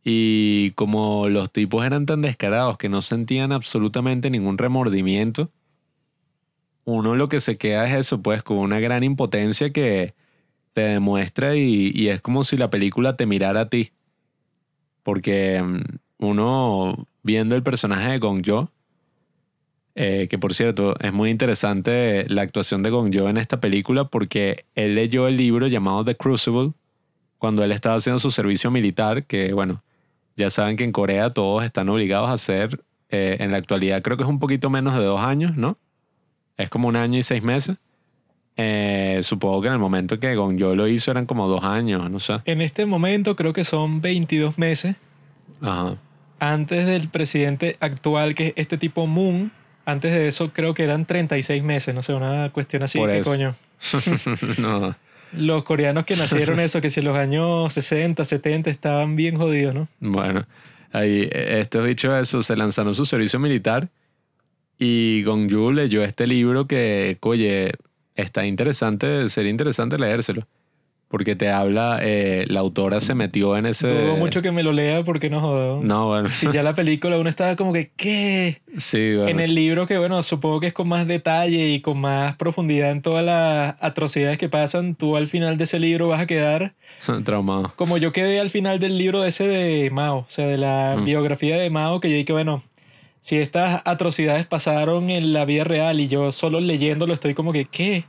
[0.02, 5.50] Y como los tipos eran tan descarados que no sentían absolutamente ningún remordimiento,
[6.84, 10.14] uno lo que se queda es eso, pues, con una gran impotencia que
[10.72, 13.92] te demuestra y, es como si la película te mirara a ti.
[15.02, 15.80] Porque mm,
[16.18, 18.70] uno viendo el personaje de Gong Jo,
[19.94, 24.04] eh, que por cierto es muy interesante la actuación de Gong Jo en esta película
[24.08, 26.72] porque él leyó el libro llamado The Crucible
[27.38, 29.82] cuando él estaba haciendo su servicio militar, que bueno,
[30.36, 34.16] ya saben que en Corea todos están obligados a hacer, eh, en la actualidad creo
[34.16, 35.78] que es un poquito menos de dos años, ¿no?
[36.56, 37.76] Es como un año y seis meses.
[38.56, 42.10] Eh, supongo que en el momento que Gong Jo lo hizo eran como dos años,
[42.10, 42.40] no sé.
[42.46, 44.96] En este momento creo que son 22 meses.
[45.60, 45.96] Ajá
[46.38, 49.52] antes del presidente actual, que es este tipo Moon,
[49.84, 53.54] antes de eso creo que eran 36 meses, no sé, una cuestión así, ¿qué coño?
[54.58, 54.96] no.
[55.36, 59.74] Los coreanos que nacieron eso, que si en los años 60, 70 estaban bien jodidos,
[59.74, 59.88] ¿no?
[60.00, 60.46] Bueno,
[60.92, 63.88] ahí estos bichos eso, se lanzaron su servicio militar
[64.78, 67.72] y Gong leyó este libro que, oye,
[68.14, 70.46] está interesante, sería interesante leérselo.
[71.08, 73.86] Porque te habla, eh, la autora se metió en ese...
[73.88, 75.80] Dudo mucho que me lo lea porque no jodo.
[75.80, 76.28] No, bueno.
[76.28, 78.60] Si ya la película uno estaba como que, ¿qué?
[78.76, 79.28] Sí, bueno.
[79.28, 82.90] En el libro que, bueno, supongo que es con más detalle y con más profundidad
[82.90, 86.74] en todas las atrocidades que pasan, tú al final de ese libro vas a quedar...
[87.24, 87.72] Traumado.
[87.76, 91.56] Como yo quedé al final del libro ese de Mao, o sea, de la biografía
[91.56, 92.64] de Mao, que yo dije, bueno,
[93.20, 97.64] si estas atrocidades pasaron en la vida real y yo solo leyéndolo estoy como que,
[97.66, 98.04] ¿qué?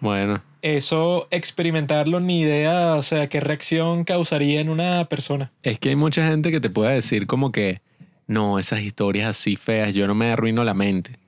[0.00, 0.42] Bueno.
[0.62, 5.52] Eso experimentarlo ni idea, o sea, qué reacción causaría en una persona.
[5.64, 7.82] Es que hay mucha gente que te puede decir como que,
[8.28, 11.18] no, esas historias así feas, yo no me arruino la mente.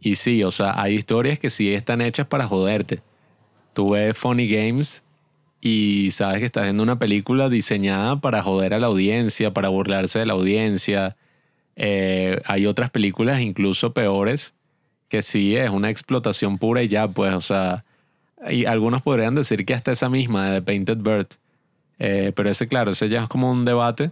[0.00, 3.02] Y sí, o sea, hay historias que sí están hechas para joderte.
[3.74, 5.02] Tú ves Funny Games
[5.60, 10.18] y sabes que estás viendo una película diseñada para joder a la audiencia, para burlarse
[10.20, 11.16] de la audiencia.
[11.76, 14.54] Eh, hay otras películas incluso peores
[15.08, 17.84] que sí es una explotación pura y ya, pues, o sea,
[18.50, 21.28] y algunos podrían decir que hasta esa misma de Painted Bird,
[21.98, 24.10] eh, pero ese, claro, ese ya es como un debate,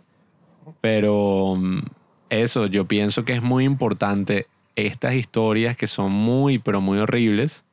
[0.80, 1.82] pero mm,
[2.30, 7.64] eso, yo pienso que es muy importante estas historias que son muy, pero muy horribles,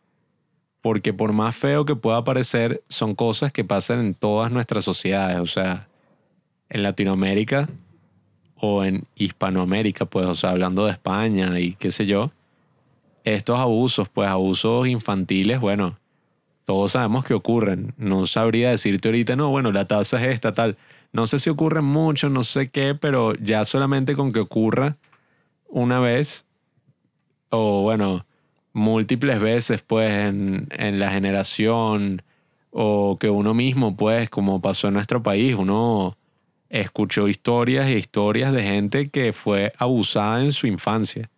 [0.81, 5.39] porque por más feo que pueda parecer, son cosas que pasan en todas nuestras sociedades,
[5.39, 5.87] o sea,
[6.69, 7.69] en Latinoamérica
[8.55, 12.31] o en Hispanoamérica, pues, o sea, hablando de España y qué sé yo,
[13.23, 15.97] estos abusos, pues abusos infantiles, bueno,
[16.65, 17.93] todos sabemos que ocurren.
[17.97, 20.77] No sabría decirte ahorita, no, bueno, la tasa es esta, tal.
[21.13, 24.97] No sé si ocurren mucho, no sé qué, pero ya solamente con que ocurra
[25.67, 26.45] una vez,
[27.49, 28.25] o bueno,
[28.73, 32.21] múltiples veces, pues, en, en la generación,
[32.71, 36.17] o que uno mismo, pues, como pasó en nuestro país, uno
[36.69, 41.29] escuchó historias e historias de gente que fue abusada en su infancia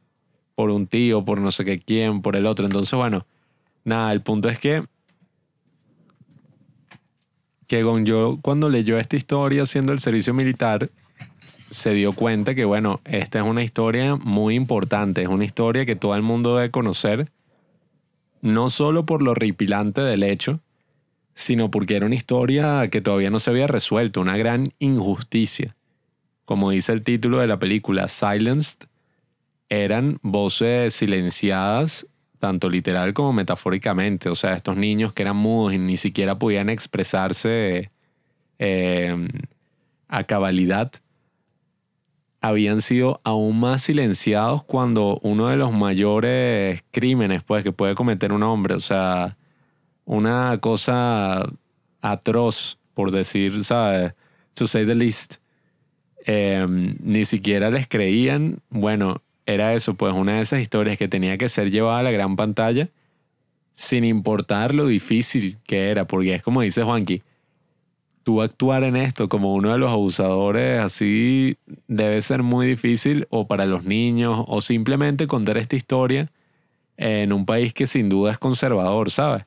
[0.55, 2.65] por un tío, por no sé qué quién, por el otro.
[2.65, 3.25] Entonces, bueno,
[3.83, 4.85] nada, el punto es que
[7.73, 10.91] que yo cuando leyó esta historia haciendo el servicio militar
[11.71, 15.95] se dio cuenta que bueno, esta es una historia muy importante, es una historia que
[15.95, 17.31] todo el mundo debe conocer,
[18.41, 20.59] no solo por lo horripilante del hecho,
[21.33, 25.75] sino porque era una historia que todavía no se había resuelto, una gran injusticia.
[26.45, 28.81] Como dice el título de la película, Silenced
[29.69, 32.05] eran voces silenciadas,
[32.43, 34.27] tanto literal como metafóricamente.
[34.27, 37.89] O sea, estos niños que eran mudos y ni siquiera podían expresarse
[38.59, 39.29] em,
[40.09, 40.91] a cabalidad,
[42.41, 48.33] habían sido aún más silenciados cuando uno de los mayores crímenes pues, que puede cometer
[48.33, 49.37] un hombre, o sea,
[50.03, 51.49] una cosa
[52.01, 54.15] atroz, por decir, ¿sabes?
[54.55, 55.35] To say the least.
[56.25, 58.59] Em, ni siquiera les creían.
[58.69, 62.11] Bueno, era eso, pues una de esas historias que tenía que ser llevada a la
[62.11, 62.89] gran pantalla
[63.73, 67.23] sin importar lo difícil que era, porque es como dice Juanqui,
[68.23, 73.47] tú actuar en esto como uno de los abusadores así debe ser muy difícil o
[73.47, 76.31] para los niños o simplemente contar esta historia
[76.97, 79.45] en un país que sin duda es conservador, ¿sabes?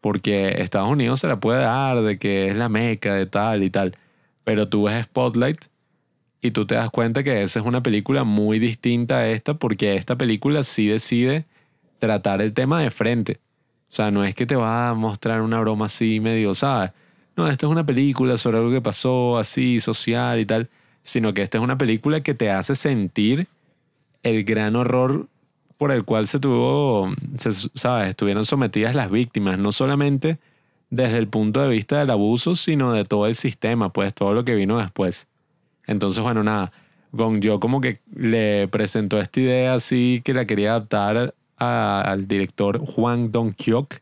[0.00, 3.70] Porque Estados Unidos se la puede dar de que es la meca de tal y
[3.70, 3.96] tal,
[4.44, 5.71] pero tú ves Spotlight
[6.42, 9.94] y tú te das cuenta que esa es una película muy distinta a esta porque
[9.94, 11.46] esta película sí decide
[12.00, 13.38] tratar el tema de frente.
[13.88, 16.90] O sea, no es que te va a mostrar una broma así medio, ¿sabes?
[17.36, 20.68] No, esta es una película sobre algo que pasó así, social y tal,
[21.04, 23.46] sino que esta es una película que te hace sentir
[24.24, 25.28] el gran horror
[25.76, 27.14] por el cual se tuvo,
[27.74, 28.08] ¿sabes?
[28.08, 30.38] Estuvieron sometidas las víctimas, no solamente
[30.90, 34.44] desde el punto de vista del abuso, sino de todo el sistema, pues todo lo
[34.44, 35.28] que vino después.
[35.86, 36.72] Entonces, bueno, nada,
[37.12, 42.78] Gong Yo como que le presentó esta idea así que la quería adaptar al director
[42.78, 43.94] Juan Dong-kyok.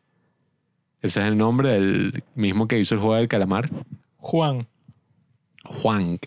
[1.02, 3.70] Ese es el nombre del mismo que hizo el juego del calamar.
[4.18, 4.66] Juan.
[5.64, 6.18] Juan.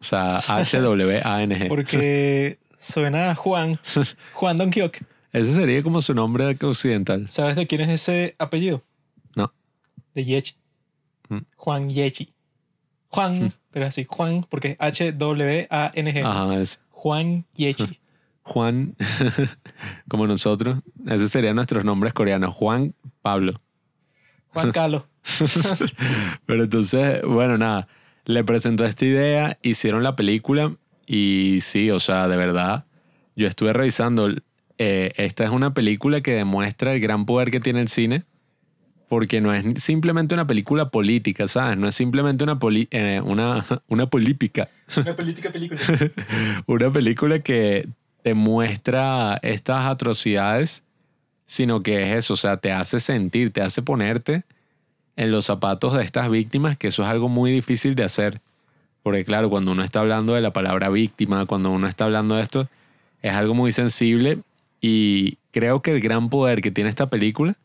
[0.00, 1.68] O sea, H-W-A-N-G.
[1.68, 3.78] Porque suena Juan.
[4.34, 4.96] Juan Dong-kyok.
[5.32, 7.30] Ese sería como su nombre occidental.
[7.30, 8.82] ¿Sabes de quién es ese apellido?
[9.34, 9.52] No.
[10.14, 10.56] De Yechi.
[11.28, 11.38] Mm.
[11.56, 12.32] Juan Yechi.
[13.08, 16.24] Juan, pero así, Juan, porque H-W-A-N-G.
[16.24, 16.78] Ajá, es.
[16.90, 17.98] Juan Yechi.
[18.42, 18.96] Juan,
[20.08, 20.80] como nosotros.
[21.06, 22.54] Ese serían nuestros nombres coreanos.
[22.54, 23.60] Juan Pablo.
[24.48, 25.04] Juan Carlos.
[26.46, 27.88] pero entonces, bueno, nada.
[28.24, 30.76] Le presentó esta idea, hicieron la película
[31.06, 32.84] y sí, o sea, de verdad,
[33.34, 34.28] yo estuve revisando.
[34.78, 38.24] Eh, esta es una película que demuestra el gran poder que tiene el cine
[39.12, 41.76] porque no es simplemente una película política, ¿sabes?
[41.76, 44.70] No es simplemente una, poli- eh, una, una política.
[44.96, 45.78] Una política película.
[46.66, 47.86] una película que
[48.22, 50.82] te muestra estas atrocidades,
[51.44, 54.44] sino que es eso, o sea, te hace sentir, te hace ponerte
[55.16, 58.40] en los zapatos de estas víctimas, que eso es algo muy difícil de hacer.
[59.02, 62.42] Porque claro, cuando uno está hablando de la palabra víctima, cuando uno está hablando de
[62.44, 62.66] esto,
[63.20, 64.38] es algo muy sensible
[64.80, 67.58] y creo que el gran poder que tiene esta película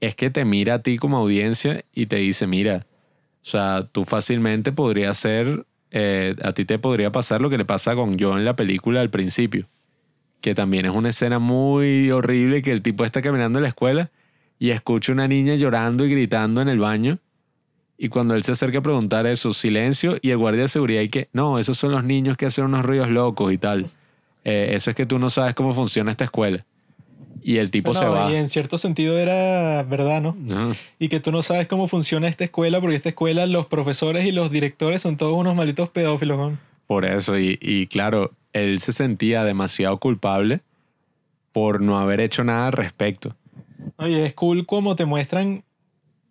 [0.00, 2.86] es que te mira a ti como audiencia y te dice, mira,
[3.42, 7.64] o sea, tú fácilmente podrías ser, eh, a ti te podría pasar lo que le
[7.64, 9.68] pasa con Joe en la película al principio,
[10.40, 14.10] que también es una escena muy horrible que el tipo está caminando en la escuela
[14.58, 17.18] y escucha una niña llorando y gritando en el baño.
[17.98, 21.08] Y cuando él se acerca a preguntar eso, silencio y el guardia de seguridad y
[21.08, 23.90] que, no, esos son los niños que hacen unos ruidos locos y tal.
[24.44, 26.66] Eh, eso es que tú no sabes cómo funciona esta escuela.
[27.46, 28.28] Y el tipo se va.
[28.28, 30.36] y en cierto sentido era verdad, ¿no?
[30.98, 34.32] Y que tú no sabes cómo funciona esta escuela, porque esta escuela, los profesores y
[34.32, 36.38] los directores son todos unos malditos pedófilos.
[36.38, 36.58] ¿no?
[36.88, 40.58] Por eso, y, y claro, él se sentía demasiado culpable
[41.52, 43.36] por no haber hecho nada al respecto.
[43.94, 45.62] Oye, es cool como te muestran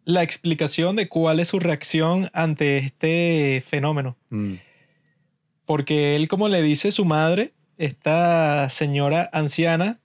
[0.03, 4.17] la explicación de cuál es su reacción ante este fenómeno.
[4.31, 4.55] Mm.
[5.65, 10.01] Porque él, como le dice su madre, esta señora anciana,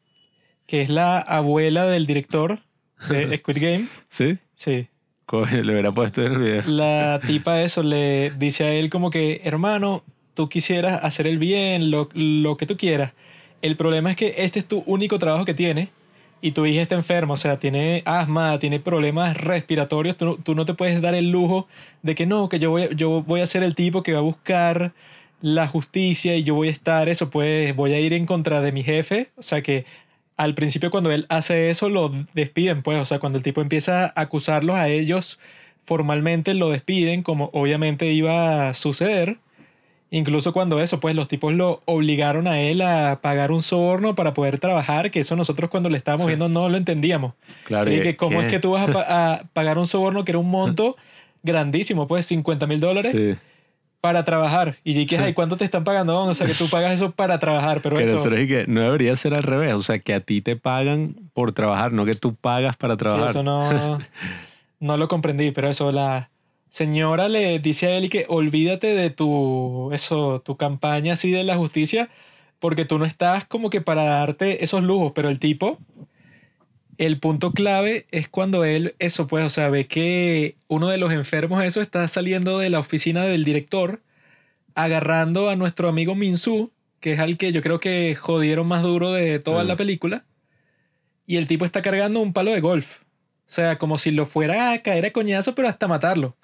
[0.71, 2.61] que es la abuela del director
[3.09, 4.39] de Squid Game, ¿Sí?
[4.55, 4.87] sí,
[5.33, 6.63] Le hubiera puesto en el video.
[6.67, 10.05] la tipa eso le dice a él como que, hermano,
[10.35, 13.13] tú quisieras hacer el bien, lo, lo que tú quieras.
[13.63, 15.89] El problema es que este es tu único trabajo que tienes
[16.41, 20.55] y tu hija está enferma, o sea, tiene asma, tiene problemas respiratorios, tú, no- tú
[20.55, 21.67] no te puedes dar el lujo
[22.03, 24.23] de que no, que yo voy, yo voy a ser el tipo que va a
[24.23, 24.93] buscar
[25.43, 28.73] la justicia y yo voy a estar eso, pues voy a ir en contra de
[28.73, 29.85] mi jefe, o sea que
[30.41, 34.07] al principio cuando él hace eso lo despiden, pues, o sea, cuando el tipo empieza
[34.07, 35.39] a acusarlos a ellos
[35.85, 39.37] formalmente lo despiden, como obviamente iba a suceder.
[40.11, 44.33] Incluso cuando eso, pues los tipos lo obligaron a él a pagar un soborno para
[44.33, 47.35] poder trabajar, que eso nosotros cuando le estábamos viendo no lo entendíamos.
[47.65, 48.47] Claro, Y que ¿Cómo ¿qué?
[48.47, 50.97] es que tú vas a, a pagar un soborno que era un monto
[51.43, 53.37] grandísimo, pues 50 mil dólares Sí.
[54.01, 54.77] Para trabajar?
[54.85, 56.19] Y que, ay, ¿cuánto te están pagando?
[56.25, 58.31] O sea, que tú pagas eso para trabajar, pero Que eso...
[58.31, 61.93] que no debería ser al revés, o sea, que a ti te pagan por trabajar,
[61.93, 63.31] no que tú pagas para Sí, trabajar.
[63.31, 63.99] eso no,
[64.81, 66.31] no lo comprendí, pero eso, la
[66.69, 71.45] señora le dice a él y que olvídate de tu, eso, tu campaña así de
[71.45, 72.09] la justicia,
[72.59, 75.79] porque tú no estás como que para darte esos lujos, pero el tipo,
[77.01, 81.13] el punto clave es cuando él, eso pues, o sea, ve que uno de los
[81.13, 84.03] enfermos, eso, está saliendo de la oficina del director,
[84.75, 89.13] agarrando a nuestro amigo Minsu, que es al que yo creo que jodieron más duro
[89.13, 89.65] de toda Ah.
[89.65, 90.25] la película,
[91.27, 93.01] y el tipo está cargando un palo de golf.
[93.03, 96.37] O sea, como si lo fuera a caer a coñazo, pero hasta matarlo.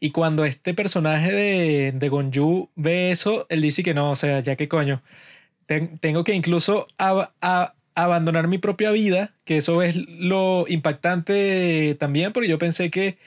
[0.00, 4.40] Y cuando este personaje de, de Gonju ve eso, él dice que no, o sea,
[4.40, 5.02] ya que coño.
[5.66, 7.74] Ten- tengo que incluso a-
[8.04, 13.18] abandonar mi propia vida, que eso es lo impactante también, porque yo pensé que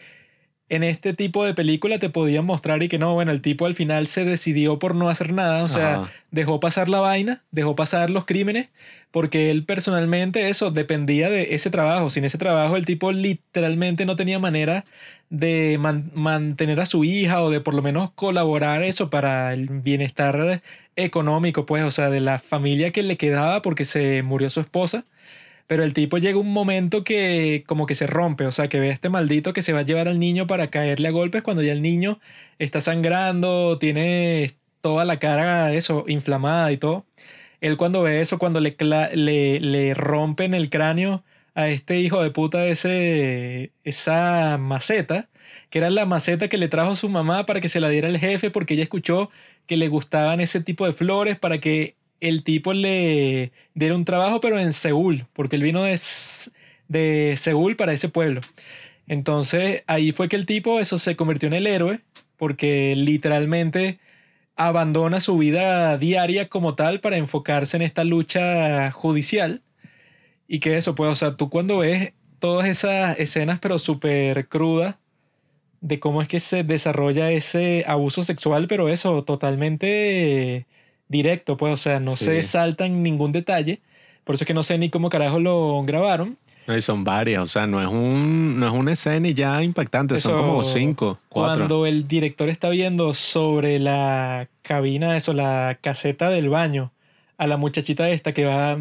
[0.69, 3.75] en este tipo de película te podían mostrar y que no, bueno, el tipo al
[3.75, 6.11] final se decidió por no hacer nada, o sea, Ajá.
[6.31, 8.69] dejó pasar la vaina, dejó pasar los crímenes,
[9.11, 12.09] porque él personalmente eso dependía de ese trabajo.
[12.09, 14.85] Sin ese trabajo el tipo literalmente no tenía manera
[15.29, 19.67] de man- mantener a su hija o de por lo menos colaborar eso para el
[19.67, 20.61] bienestar
[21.03, 25.05] económico, pues, o sea, de la familia que le quedaba porque se murió su esposa.
[25.67, 28.89] Pero el tipo llega un momento que como que se rompe, o sea, que ve
[28.89, 31.63] a este maldito que se va a llevar al niño para caerle a golpes cuando
[31.63, 32.19] ya el niño
[32.59, 37.05] está sangrando, tiene toda la cara eso inflamada y todo.
[37.61, 38.75] Él cuando ve eso, cuando le,
[39.13, 41.23] le, le rompen el cráneo
[41.55, 45.29] a este hijo de puta ese, esa maceta,
[45.71, 48.19] que era la maceta que le trajo su mamá para que se la diera el
[48.19, 49.31] jefe porque ella escuchó
[49.67, 54.41] que le gustaban ese tipo de flores para que el tipo le diera un trabajo,
[54.41, 55.99] pero en Seúl, porque él vino de,
[56.87, 58.41] de Seúl para ese pueblo.
[59.07, 62.01] Entonces ahí fue que el tipo, eso se convirtió en el héroe,
[62.37, 63.99] porque literalmente
[64.55, 69.63] abandona su vida diaria como tal para enfocarse en esta lucha judicial.
[70.47, 74.95] Y que eso, pues, o sea, tú cuando ves todas esas escenas, pero súper crudas,
[75.81, 80.65] de cómo es que se desarrolla ese abuso sexual, pero eso, totalmente
[81.07, 82.25] directo, pues, o sea, no Sí.
[82.25, 83.81] se saltan ningún detalle.
[84.23, 86.37] Por eso es que no sé ni cómo carajo lo grabaron.
[86.67, 89.63] No, y son varias, o sea, no es, un, no es una escena y ya
[89.63, 91.55] impactante, son Eso, como cinco, cuatro.
[91.65, 96.91] Cuando el director está viendo sobre la cabina, eso, la caseta del baño,
[97.39, 98.77] a la muchachita esta que va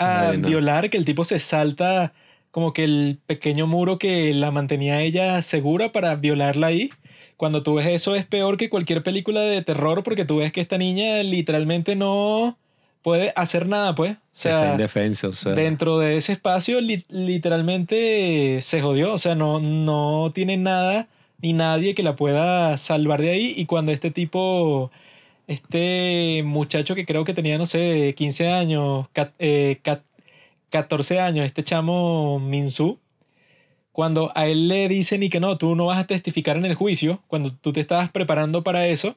[0.00, 2.12] a violar, que el tipo se salta
[2.54, 6.90] como que el pequeño muro que la mantenía ella segura para violarla ahí.
[7.36, 10.60] Cuando tú ves eso es peor que cualquier película de terror porque tú ves que
[10.60, 12.56] esta niña literalmente no
[13.02, 14.12] puede hacer nada, pues.
[14.12, 15.52] O sea, Está indefensa, o sea.
[15.54, 21.08] dentro de ese espacio li- literalmente se jodió, o sea, no, no tiene nada
[21.42, 24.92] ni nadie que la pueda salvar de ahí y cuando este tipo,
[25.48, 30.04] este muchacho que creo que tenía, no sé, 15 años, ca- eh, ca-
[30.74, 32.98] 14 años, este chamo Minsu,
[33.92, 36.74] cuando a él le dicen y que no, tú no vas a testificar en el
[36.74, 39.14] juicio, cuando tú te estabas preparando para eso,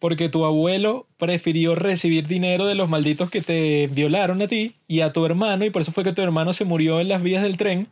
[0.00, 5.02] porque tu abuelo prefirió recibir dinero de los malditos que te violaron a ti y
[5.02, 7.44] a tu hermano, y por eso fue que tu hermano se murió en las vías
[7.44, 7.86] del tren.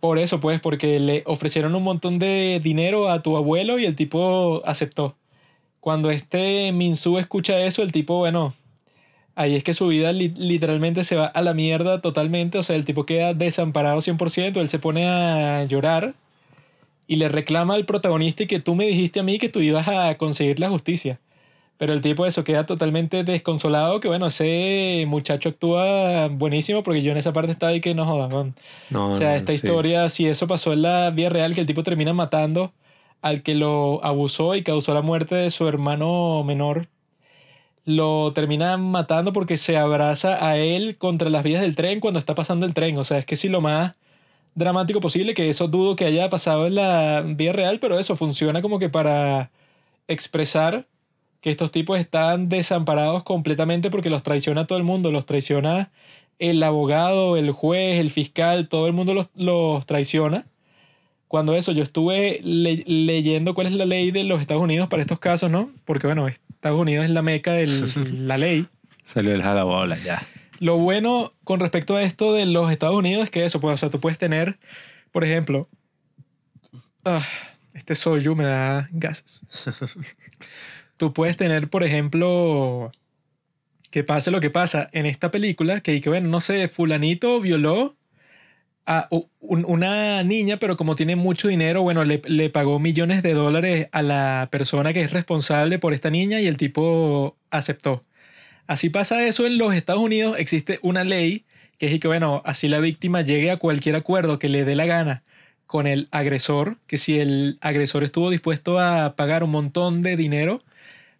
[0.00, 3.96] Por eso, pues, porque le ofrecieron un montón de dinero a tu abuelo y el
[3.96, 5.14] tipo aceptó.
[5.80, 8.54] Cuando este Minsu escucha eso, el tipo, bueno,
[9.34, 12.76] ahí es que su vida li- literalmente se va a la mierda totalmente, o sea,
[12.76, 16.14] el tipo queda desamparado 100%, él se pone a llorar
[17.06, 19.88] y le reclama al protagonista y que tú me dijiste a mí que tú ibas
[19.88, 21.20] a conseguir la justicia.
[21.78, 27.12] Pero el tipo eso queda totalmente desconsolado, que bueno, ese muchacho actúa buenísimo porque yo
[27.12, 28.30] en esa parte estaba ahí que no jodas.
[28.90, 29.66] No, O sea, no, esta sí.
[29.68, 32.72] historia, si eso pasó en la vida real, que el tipo termina matando
[33.22, 36.88] al que lo abusó y causó la muerte de su hermano menor,
[37.96, 42.34] lo termina matando porque se abraza a él contra las vías del tren cuando está
[42.34, 42.96] pasando el tren.
[42.98, 43.94] O sea, es que sí lo más
[44.54, 48.62] dramático posible, que eso dudo que haya pasado en la vida real, pero eso funciona
[48.62, 49.50] como que para
[50.08, 50.86] expresar
[51.40, 55.90] que estos tipos están desamparados completamente porque los traiciona todo el mundo, los traiciona
[56.38, 60.46] el abogado, el juez, el fiscal, todo el mundo los, los traiciona.
[61.28, 65.02] Cuando eso, yo estuve le- leyendo cuál es la ley de los Estados Unidos para
[65.02, 65.70] estos casos, ¿no?
[65.84, 66.26] Porque bueno,
[66.60, 67.66] Estados Unidos es la meca de
[68.12, 68.68] la ley.
[69.02, 70.22] Salió el jalabola ya.
[70.58, 73.76] Lo bueno con respecto a esto de los Estados Unidos es que eso, pues, o
[73.78, 74.58] sea, tú puedes tener,
[75.10, 75.70] por ejemplo,
[77.06, 77.26] ah,
[77.72, 79.40] este soyu me da gases.
[80.98, 82.92] tú puedes tener, por ejemplo,
[83.90, 87.96] que pase lo que pasa en esta película, que, que bueno, no sé, fulanito violó
[89.10, 93.88] un- una niña, pero como tiene mucho dinero, bueno, le, le pagó millones de dólares
[93.92, 98.04] a la persona que es responsable por esta niña y el tipo aceptó.
[98.66, 101.44] Así pasa eso en los Estados Unidos, existe una ley
[101.78, 104.86] que es que, bueno, así la víctima llegue a cualquier acuerdo que le dé la
[104.86, 105.24] gana
[105.66, 110.62] con el agresor, que si el agresor estuvo dispuesto a pagar un montón de dinero,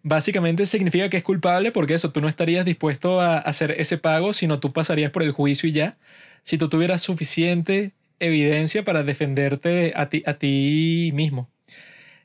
[0.03, 4.33] básicamente significa que es culpable porque eso, tú no estarías dispuesto a hacer ese pago,
[4.33, 5.97] sino tú pasarías por el juicio y ya,
[6.43, 11.49] si tú tuvieras suficiente evidencia para defenderte a ti, a ti mismo.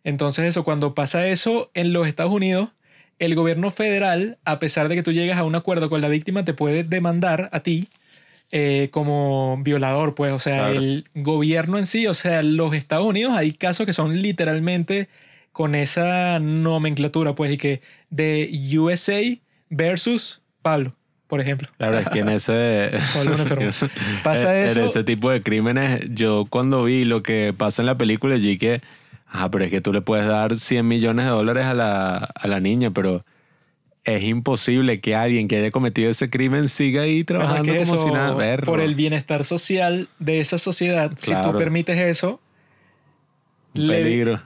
[0.04, 2.70] Entonces eso, cuando pasa eso en los Estados Unidos,
[3.18, 6.44] el gobierno federal, a pesar de que tú llegas a un acuerdo con la víctima,
[6.44, 7.88] te puede demandar a ti
[8.52, 10.78] eh, como violador, pues, o sea, Claro.
[10.78, 15.08] el gobierno en sí, o sea, los Estados Unidos, hay casos que son literalmente
[15.50, 18.48] con esa nomenclatura, pues, y que de
[18.78, 19.20] USA
[19.68, 20.94] versus Pablo,
[21.26, 21.68] por ejemplo.
[21.78, 22.90] Claro, es que en ese.
[24.22, 24.80] Pasa eso.
[24.80, 28.58] En ese tipo de crímenes, yo cuando vi lo que pasa en la película, yo
[28.58, 28.80] que.
[29.28, 32.46] Ah, pero es que tú le puedes dar 100 millones de dólares a la, a
[32.48, 33.24] la niña, pero
[34.04, 37.82] es imposible que alguien que haya cometido ese crimen siga ahí Bueno, es trabajando que
[37.84, 38.34] como si nada.
[38.34, 38.64] Verlo.
[38.66, 41.50] por el bienestar social de esa sociedad, si Claro.
[41.50, 42.40] tú permites eso,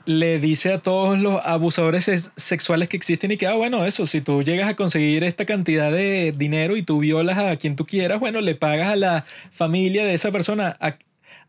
[0.05, 4.07] le, dice a todos los abusadores sex- sexuales que existen y que, ah, bueno, eso,
[4.07, 7.87] si tú llegas a conseguir esta cantidad de dinero y tú violas a quien tú
[7.87, 10.97] quieras, bueno, le pagas a la familia de esa persona a,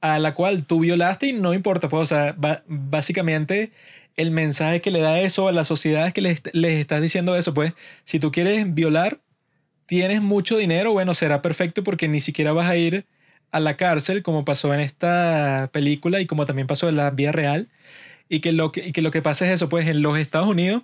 [0.01, 2.35] a la cual tú violaste y no importa, pues, o sea,
[2.67, 3.71] básicamente
[4.17, 7.35] el mensaje que le da eso a la sociedad es que les, les estás diciendo
[7.35, 7.73] eso, pues,
[8.03, 9.19] si tú quieres violar,
[9.85, 13.05] tienes mucho dinero, bueno, será perfecto porque ni siquiera vas a ir
[13.51, 17.31] a la cárcel como pasó en esta película y como también pasó en la vida
[17.31, 17.69] real.
[18.29, 20.47] Y que lo que, y que, lo que pasa es eso, pues en los Estados
[20.47, 20.83] Unidos,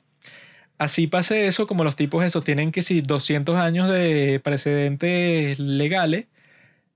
[0.78, 6.28] así pase eso, como los tipos eso tienen que si 200 años de precedentes legales,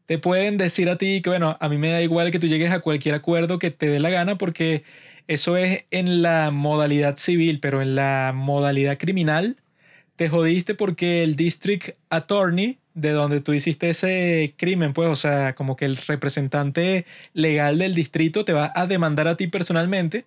[0.05, 2.71] te pueden decir a ti que, bueno, a mí me da igual que tú llegues
[2.73, 4.83] a cualquier acuerdo que te dé la gana porque
[5.27, 9.57] eso es en la modalidad civil, pero en la modalidad criminal
[10.17, 15.55] te jodiste porque el district attorney de donde tú hiciste ese crimen, pues, o sea,
[15.55, 20.25] como que el representante legal del distrito te va a demandar a ti personalmente.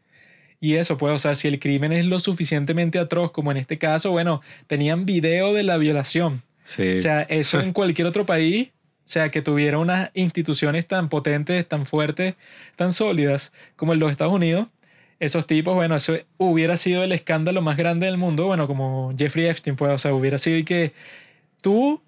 [0.61, 3.79] Y eso, pues, o sea, si el crimen es lo suficientemente atroz, como en este
[3.79, 6.43] caso, bueno, tenían video de la violación.
[6.63, 6.97] Sí.
[6.97, 11.69] O sea, eso en cualquier otro país, o sea, que tuviera unas instituciones tan potentes,
[11.69, 12.35] tan fuertes,
[12.77, 14.69] tan sólidas como en los Estados Unidos,
[15.21, 19.47] esos tipos, bueno, eso hubiera sido el escándalo más grande del mundo, bueno, como Jeffrey
[19.47, 20.93] Epstein, pues, o sea, hubiera sido y que
[21.61, 22.01] tú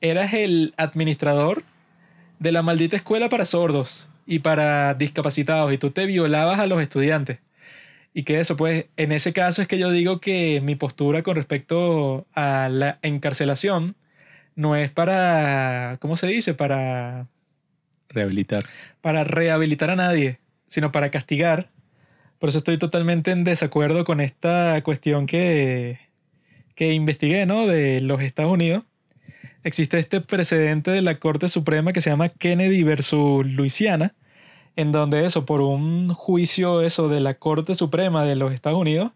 [0.00, 1.64] eras el administrador
[2.38, 6.80] de la maldita escuela para sordos y para discapacitados y tú te violabas a los
[6.82, 7.38] estudiantes.
[8.12, 11.36] Y que eso, pues, en ese caso es que yo digo que mi postura con
[11.36, 13.94] respecto a la encarcelación
[14.56, 16.54] no es para, ¿cómo se dice?
[16.54, 17.28] Para...
[18.08, 18.64] Rehabilitar.
[19.00, 21.70] Para rehabilitar a nadie, sino para castigar.
[22.40, 26.00] Por eso estoy totalmente en desacuerdo con esta cuestión que,
[26.74, 27.66] que investigué, ¿no?
[27.66, 28.84] De los Estados Unidos.
[29.62, 34.14] Existe este precedente de la Corte Suprema que se llama Kennedy versus Luisiana,
[34.76, 39.12] en donde eso, por un juicio eso de la Corte Suprema de los Estados Unidos,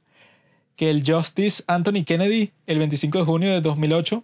[0.77, 4.23] que el Justice Anthony Kennedy, el 25 de junio de 2008,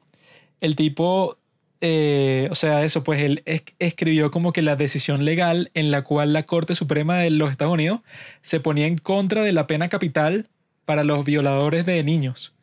[0.61, 1.39] el tipo,
[1.81, 3.43] eh, o sea, eso, pues él
[3.79, 7.73] escribió como que la decisión legal en la cual la Corte Suprema de los Estados
[7.73, 8.01] Unidos
[8.43, 10.49] se ponía en contra de la pena capital
[10.85, 12.55] para los violadores de niños.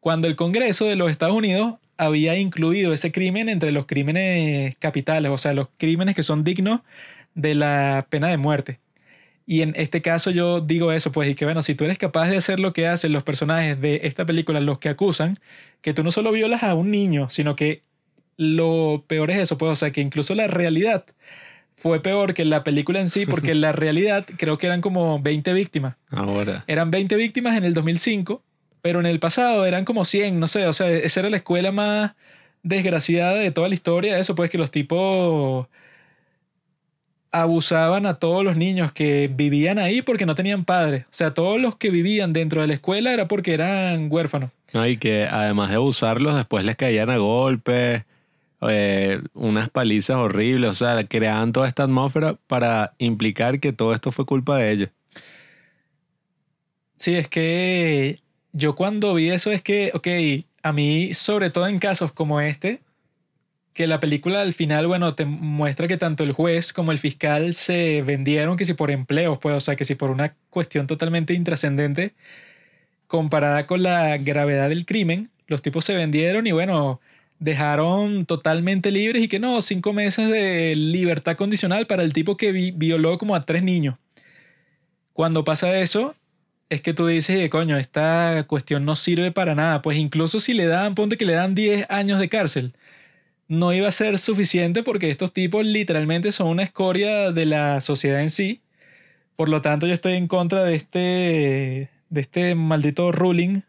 [0.00, 5.30] Cuando el Congreso de los Estados Unidos había incluido ese crimen entre los crímenes capitales,
[5.30, 6.80] o sea, los crímenes que son dignos
[7.34, 8.80] de la pena de muerte.
[9.46, 12.28] Y en este caso yo digo eso, pues, y que bueno, si tú eres capaz
[12.28, 15.38] de hacer lo que hacen los personajes de esta película, los que acusan,
[15.80, 17.82] que tú no solo violas a un niño, sino que
[18.36, 21.04] lo peor es eso, pues, o sea, que incluso la realidad
[21.74, 25.52] fue peor que la película en sí, porque la realidad creo que eran como 20
[25.54, 25.96] víctimas.
[26.10, 26.64] Ahora.
[26.66, 28.42] Eran 20 víctimas en el 2005,
[28.82, 31.72] pero en el pasado eran como 100, no sé, o sea, esa era la escuela
[31.72, 32.12] más
[32.62, 35.66] desgraciada de toda la historia, eso, pues, que los tipos
[37.32, 41.04] abusaban a todos los niños que vivían ahí porque no tenían padres.
[41.04, 44.50] O sea, todos los que vivían dentro de la escuela era porque eran huérfanos.
[44.74, 48.04] No, y que además de abusarlos, después les caían a golpes,
[48.68, 50.70] eh, unas palizas horribles.
[50.70, 54.88] O sea, creaban toda esta atmósfera para implicar que todo esto fue culpa de ellos.
[56.96, 58.20] Sí, es que
[58.52, 60.08] yo cuando vi eso es que, ok,
[60.62, 62.80] a mí, sobre todo en casos como este,
[63.72, 67.54] que la película al final, bueno, te muestra que tanto el juez como el fiscal
[67.54, 71.34] se vendieron que si por empleos, pues, o sea, que si por una cuestión totalmente
[71.34, 72.14] intrascendente
[73.06, 77.00] comparada con la gravedad del crimen, los tipos se vendieron y bueno,
[77.38, 82.52] dejaron totalmente libres y que no, cinco meses de libertad condicional para el tipo que
[82.52, 83.96] violó como a tres niños.
[85.12, 86.14] Cuando pasa eso,
[86.72, 90.66] es que tú dices, coño, esta cuestión no sirve para nada, pues incluso si le
[90.66, 92.72] dan, ponte que le dan 10 años de cárcel
[93.48, 98.22] no iba a ser suficiente porque estos tipos literalmente son una escoria de la sociedad
[98.22, 98.62] en sí.
[99.36, 103.60] Por lo tanto, yo estoy en contra de este, de este maldito ruling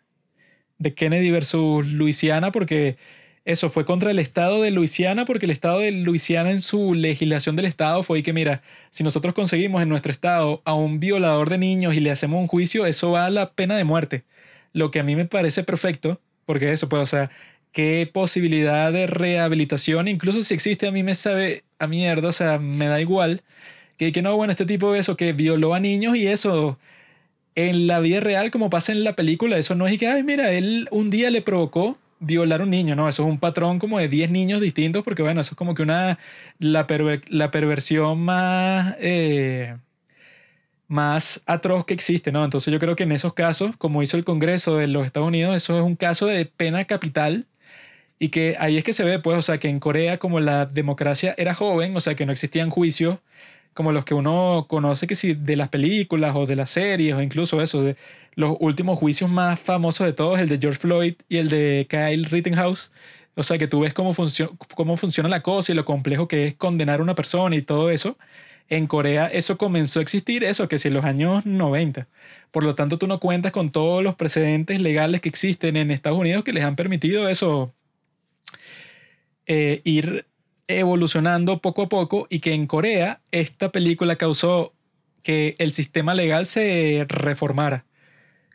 [0.78, 2.98] de Kennedy versus Luisiana porque
[3.46, 7.56] eso fue contra el Estado de Luisiana porque el Estado de Luisiana en su legislación
[7.56, 11.58] del Estado fue que, mira, si nosotros conseguimos en nuestro Estado a un violador de
[11.58, 14.24] niños y le hacemos un juicio, eso va a la pena de muerte.
[14.72, 17.32] Lo que a mí me parece perfecto, porque eso, pues, o sea,
[17.74, 22.60] qué posibilidad de rehabilitación, incluso si existe, a mí me sabe a mierda, o sea,
[22.60, 23.44] me da igual.
[23.98, 26.80] Que, que no, bueno, este tipo de eso que violó a niños y eso
[27.56, 30.52] en la vida real, como pasa en la película, eso no es que, ay, mira,
[30.54, 34.08] él un día le provocó violar un niño, no, eso es un patrón como de
[34.08, 36.20] 10 niños distintos, porque bueno, eso es como que una,
[36.60, 36.88] la,
[37.28, 39.78] la perversión más, eh,
[40.88, 42.44] más atroz que existe, ¿no?
[42.44, 45.56] Entonces yo creo que en esos casos, como hizo el Congreso de los Estados Unidos,
[45.56, 47.48] eso es un caso de pena capital
[48.20, 50.66] y que ahí es que se ve, pues, o sea, que en Corea como la
[50.66, 53.20] democracia era joven, o sea, que no existían juicios
[53.74, 57.22] como los que uno conoce que si de las películas o de las series o
[57.22, 57.96] incluso eso, de
[58.36, 62.26] los últimos juicios más famosos de todos, el de George Floyd y el de Kyle
[62.26, 62.92] Rittenhouse.
[63.36, 64.14] O sea, que tú ves cómo,
[64.76, 67.90] cómo funciona la cosa y lo complejo que es condenar a una persona y todo
[67.90, 68.18] eso.
[68.70, 72.08] En Corea eso comenzó a existir, eso que si en los años 90.
[72.52, 76.20] Por lo tanto, tú no cuentas con todos los precedentes legales que existen en Estados
[76.20, 77.74] Unidos que les han permitido eso
[79.46, 80.26] eh, ir
[80.68, 84.74] evolucionando poco a poco y que en Corea esta película causó
[85.22, 87.86] que el sistema legal se reformara.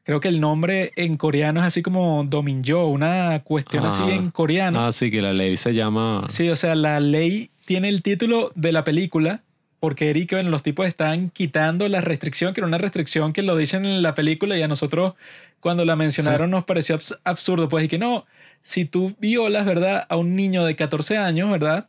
[0.04, 4.14] Creo que el nombre en coreano es así como Dominjo, una cuestión así ah.
[4.14, 4.86] en coreano.
[4.86, 6.26] Ah, sí, que la ley se llama...
[6.30, 9.42] Sí, o sea, la ley tiene el título de la película
[9.80, 13.56] porque Eric, bueno, los tipos están quitando la restricción, que era una restricción que lo
[13.56, 15.14] dicen en la película y a nosotros
[15.60, 18.26] cuando la mencionaron nos pareció absurdo, pues y que no,
[18.62, 21.88] si tú violas, ¿verdad?, a un niño de 14 años, ¿verdad?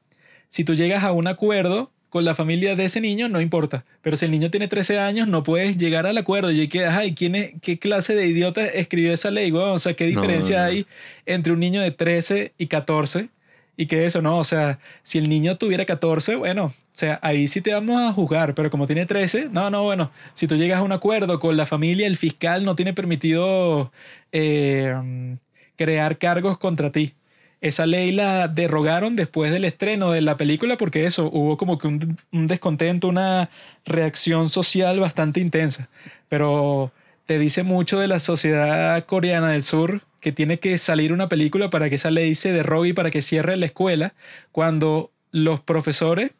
[0.49, 3.85] Si tú llegas a un acuerdo con la familia de ese niño, no importa.
[4.01, 6.51] Pero si el niño tiene 13 años, no puedes llegar al acuerdo.
[6.51, 9.51] Y que, ay, ¿quién es, ¿qué clase de idiota escribió esa ley?
[9.51, 10.85] o sea, ¿qué diferencia hay
[11.25, 13.29] entre un niño de 13 y 14?
[13.77, 14.39] Y que eso, ¿no?
[14.39, 18.11] O sea, si el niño tuviera 14, bueno, o sea, ahí sí te vamos a
[18.11, 21.55] juzgar, pero como tiene 13, no, no, bueno, si tú llegas a un acuerdo con
[21.55, 23.93] la familia, el fiscal no tiene permitido
[24.33, 25.37] eh,
[25.77, 27.13] crear cargos contra ti.
[27.61, 31.87] Esa ley la derrogaron después del estreno de la película porque eso, hubo como que
[31.87, 33.49] un, descontento, una
[33.85, 35.89] reacción social bastante intensa.
[36.29, 36.91] Pero
[37.25, 41.69] te dice mucho de la sociedad coreana del sur que tiene que salir una película
[41.69, 44.13] para que esa ley se derrogue y para que cierre la escuela
[44.51, 46.31] cuando los profesores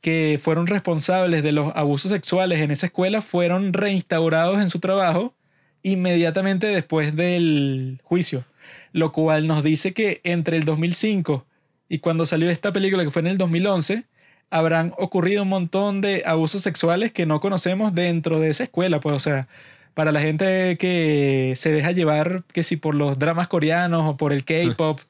[0.00, 5.34] que fueron responsables de los abusos sexuales en esa escuela fueron reinstaurados en su trabajo
[5.82, 8.44] inmediatamente después del juicio,
[8.92, 11.46] lo cual nos dice que entre el 2005
[11.88, 14.04] y cuando salió esta película que fue en el 2011,
[14.50, 19.16] habrán ocurrido un montón de abusos sexuales que no conocemos dentro de esa escuela, pues
[19.16, 19.48] o sea,
[19.94, 24.32] para la gente que se deja llevar, que si por los dramas coreanos o por
[24.32, 25.00] el K-pop,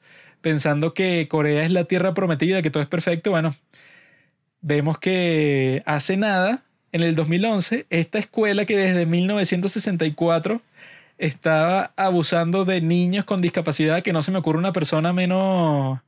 [0.41, 3.55] pensando que Corea es la tierra prometida, que todo es perfecto, bueno,
[4.61, 10.61] vemos que hace nada, en el 2011, esta escuela que desde 1964
[11.25, 15.99] estaba abusando de niños con discapacidad, que no se me ocurre una persona menos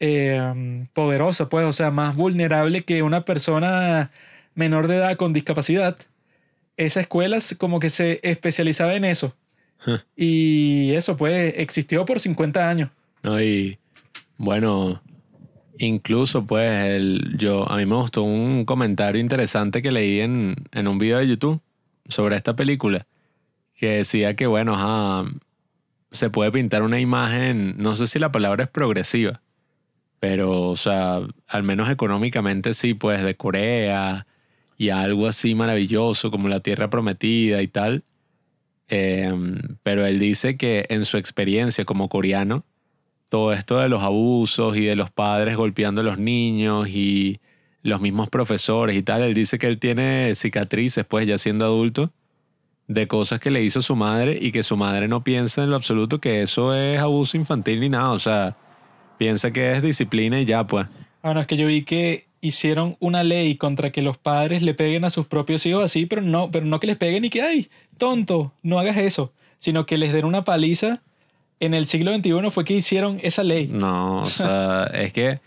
[0.00, 4.10] eh, poderosa, pues, o sea, más vulnerable que una persona
[4.54, 5.96] menor de edad con discapacidad.
[6.76, 9.34] Esa escuela como que se especializaba en eso.
[10.16, 12.90] Y eso, pues, existió por 50 años.
[13.22, 13.78] No, y
[14.38, 15.02] bueno,
[15.78, 20.86] Incluso, pues, el, yo, a mí me gustó un comentario interesante que leí en, en
[20.86, 21.60] un video de YouTube
[22.06, 23.06] sobre esta película,
[23.74, 24.76] que decía que, bueno,
[26.10, 29.42] se puede pintar una imagen, no sé si la palabra es progresiva,
[30.20, 34.26] pero, o sea, al menos económicamente sí, pues, de Corea
[34.76, 38.04] y algo así maravilloso como la Tierra Prometida y tal.
[38.88, 42.64] Em, pero él dice que en su experiencia como coreano,
[43.28, 47.40] todo esto de los abusos y de los padres golpeando a los niños y
[47.82, 49.22] los mismos profesores y tal.
[49.22, 52.12] Él dice que él tiene cicatrices, pues ya siendo adulto,
[52.88, 55.76] de cosas que le hizo su madre y que su madre no piensa en lo
[55.76, 58.10] absoluto que eso es abuso infantil ni nada.
[58.10, 58.56] O sea,
[59.18, 60.86] piensa que es disciplina y ya, pues.
[61.22, 65.04] Bueno, es que yo vi que hicieron una ley contra que los padres le peguen
[65.04, 67.68] a sus propios hijos así, pero no, pero no que les peguen y que, ay,
[67.96, 71.00] tonto, no hagas eso, sino que les den una paliza
[71.60, 73.68] en el siglo XXI fue que hicieron esa ley.
[73.68, 75.40] No, o sea, es que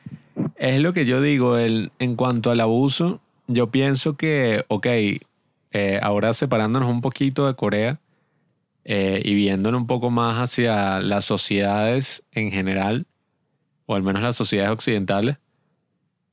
[0.56, 4.88] es lo que yo digo, el, en cuanto al abuso, yo pienso que, ok,
[5.78, 8.02] eh, ahora separándonos un poquito de Corea
[8.84, 13.06] eh, y viéndonos un poco más hacia las sociedades en general,
[13.86, 15.38] o al menos las sociedades occidentales,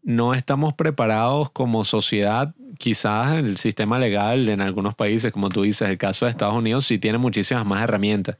[0.02, 5.90] no estamos preparados como sociedad, quizás el sistema legal en algunos países, como tú dices,
[5.90, 8.38] el caso de Estados Unidos sí tiene muchísimas más herramientas.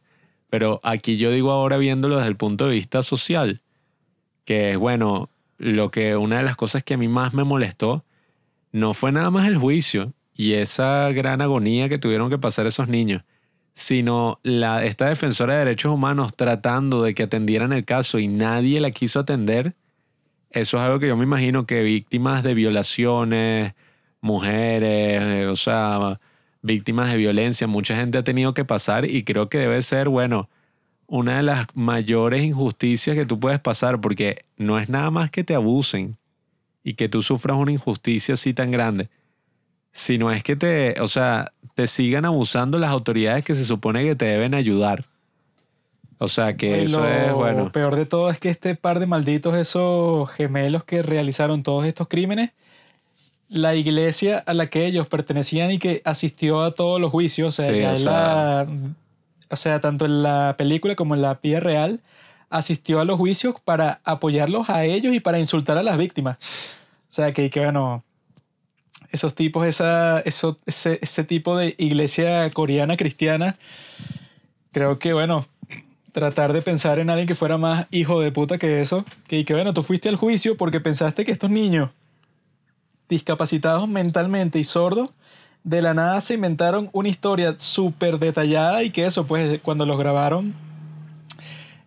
[0.48, 3.60] Pero aquí yo digo ahora viéndolo desde el punto de vista social,
[4.46, 5.28] que es bueno,
[5.58, 8.06] lo que una de las cosas que a mí más me molestó
[8.72, 12.88] no fue nada más el juicio y esa gran agonía que tuvieron que pasar esos
[12.88, 13.22] niños,
[13.74, 18.80] sino la, esta defensora de derechos humanos tratando de que atendieran el caso y nadie
[18.80, 19.74] la quiso atender.
[20.50, 23.74] Eso es algo que yo me imagino que víctimas de violaciones,
[24.20, 26.20] mujeres, eh, o sea,
[26.62, 30.48] víctimas de violencia, mucha gente ha tenido que pasar y creo que debe ser, bueno,
[31.06, 35.44] una de las mayores injusticias que tú puedes pasar porque no es nada más que
[35.44, 36.16] te abusen
[36.82, 39.10] y que tú sufras una injusticia así tan grande,
[39.94, 44.16] sino es que te, o sea, te sigan abusando las autoridades que se supone que
[44.16, 45.06] te deben ayudar.
[46.18, 47.64] O sea que eso es bueno.
[47.64, 51.84] Lo peor de todo es que este par de malditos, esos gemelos que realizaron todos
[51.84, 52.50] estos crímenes,
[53.48, 57.62] la iglesia a la que ellos pertenecían y que asistió a todos los juicios, o
[57.62, 58.66] sea,
[59.48, 62.00] o sea, tanto en la película como en la vida real,
[62.50, 66.80] asistió a los juicios para apoyarlos a ellos y para insultar a las víctimas.
[67.08, 68.02] O sea, que, que bueno,
[69.14, 73.56] esos tipos, esa, eso, ese, ese tipo de iglesia coreana cristiana,
[74.72, 75.46] creo que, bueno,
[76.12, 79.54] tratar de pensar en alguien que fuera más hijo de puta que eso, que, que
[79.54, 81.90] bueno, tú fuiste al juicio porque pensaste que estos niños
[83.08, 85.10] discapacitados mentalmente y sordos,
[85.62, 89.96] de la nada se inventaron una historia súper detallada y que eso, pues cuando los
[89.96, 90.54] grabaron,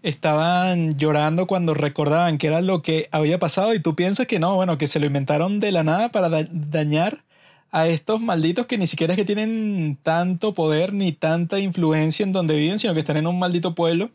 [0.07, 4.55] estaban llorando cuando recordaban que era lo que había pasado y tú piensas que no,
[4.55, 7.23] bueno, que se lo inventaron de la nada para dañar
[7.71, 12.31] a estos malditos que ni siquiera es que tienen tanto poder ni tanta influencia en
[12.31, 14.09] donde viven, sino que están en un maldito pueblo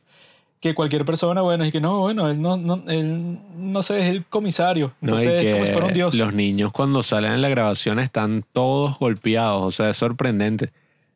[0.60, 4.06] que cualquier persona, bueno, y que no, bueno, él no, no, él no sé, es
[4.06, 4.92] el comisario.
[5.02, 6.14] Entonces es como si fuera un dios.
[6.14, 10.70] Los niños cuando salen en la grabación están todos golpeados, o sea, es sorprendente.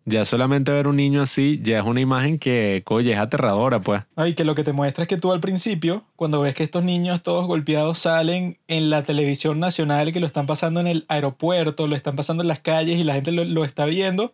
[0.06, 4.02] Ya solamente ver un niño así ya es una imagen que, oye, es aterradora, pues.
[4.14, 6.84] Ay, que lo que te muestra es que tú al principio, cuando ves que estos
[6.84, 11.88] niños todos golpeados salen en la televisión nacional, que lo están pasando en el aeropuerto,
[11.88, 14.32] lo están pasando en las calles y la gente lo, lo está viendo,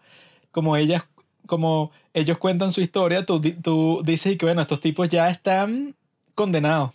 [0.50, 1.04] como ellas
[1.46, 5.94] como ellos cuentan su historia, tú, tú dices que bueno, estos tipos ya están
[6.34, 6.94] condenado.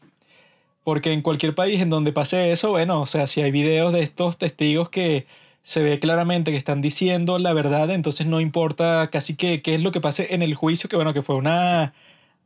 [0.83, 4.01] Porque en cualquier país en donde pase eso, bueno, o sea, si hay videos de
[4.01, 5.27] estos testigos que
[5.67, 9.83] se ve claramente que están diciendo la verdad, entonces no importa casi que qué es
[9.83, 11.91] lo que pase en el juicio, que bueno, que fue una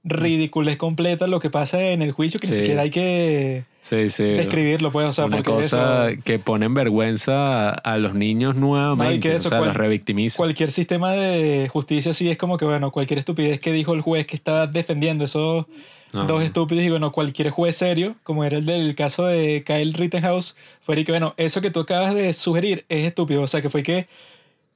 [0.04, 4.24] ridiculez completa lo que pasa en el juicio, que ni siquiera hay que Sí, sí.
[4.24, 8.56] describirlo, pues, o sea, Una cosa eso, que pone en vergüenza a, a los niños
[8.56, 9.20] nuevamente.
[9.30, 10.38] que eso, o sea, cual- los revictimiza.
[10.38, 14.26] cualquier sistema de justicia sí es como que, bueno, cualquier estupidez que dijo el juez
[14.26, 15.68] que estaba defendiendo esos
[16.14, 16.26] No.
[16.26, 20.56] dos estúpidos y bueno, cualquier juez serio, como era el del caso de Kyle Rittenhouse,
[20.82, 23.70] fue y que, bueno, eso que tú acabas de sugerir es estúpido, o sea, que
[23.70, 24.08] fue que,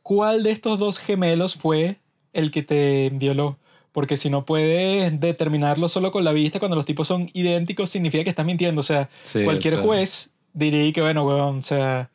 [0.01, 1.97] ¿cuál de estos dos gemelos fue
[2.31, 3.57] el que te violó?
[3.91, 8.23] Porque si no puedes determinarlo solo con la vista, cuando los tipos son idénticos, significa
[8.23, 8.81] que estás mintiendo.
[8.81, 12.09] O sea, Sí, cualquier o sea, juez diría que, bueno, weón, o sea,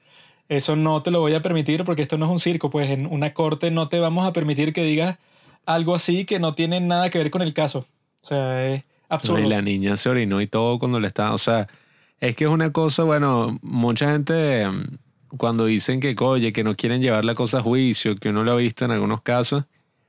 [0.50, 2.70] eso no te lo voy a permitir porque esto no es un circo.
[2.70, 5.16] Pues en una corte no te vamos a permitir que digas
[5.64, 7.86] algo así que no tiene nada que ver con el caso.
[8.22, 9.40] O sea, es absurdo.
[9.40, 11.34] y la niña se orinó y todo cuando le estaba.
[11.34, 11.68] O sea,
[12.20, 16.74] es que es una cosa, bueno, mucha gente mm, cuando dicen que, oye, que no
[16.74, 19.64] quieren llevar la cosa a juicio, que uno lo ha visto en algunos casos,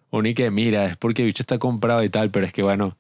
[0.10, 2.64] uno y que mira, es porque el bicho está comprado y tal, pero es que,
[2.64, 2.98] bueno,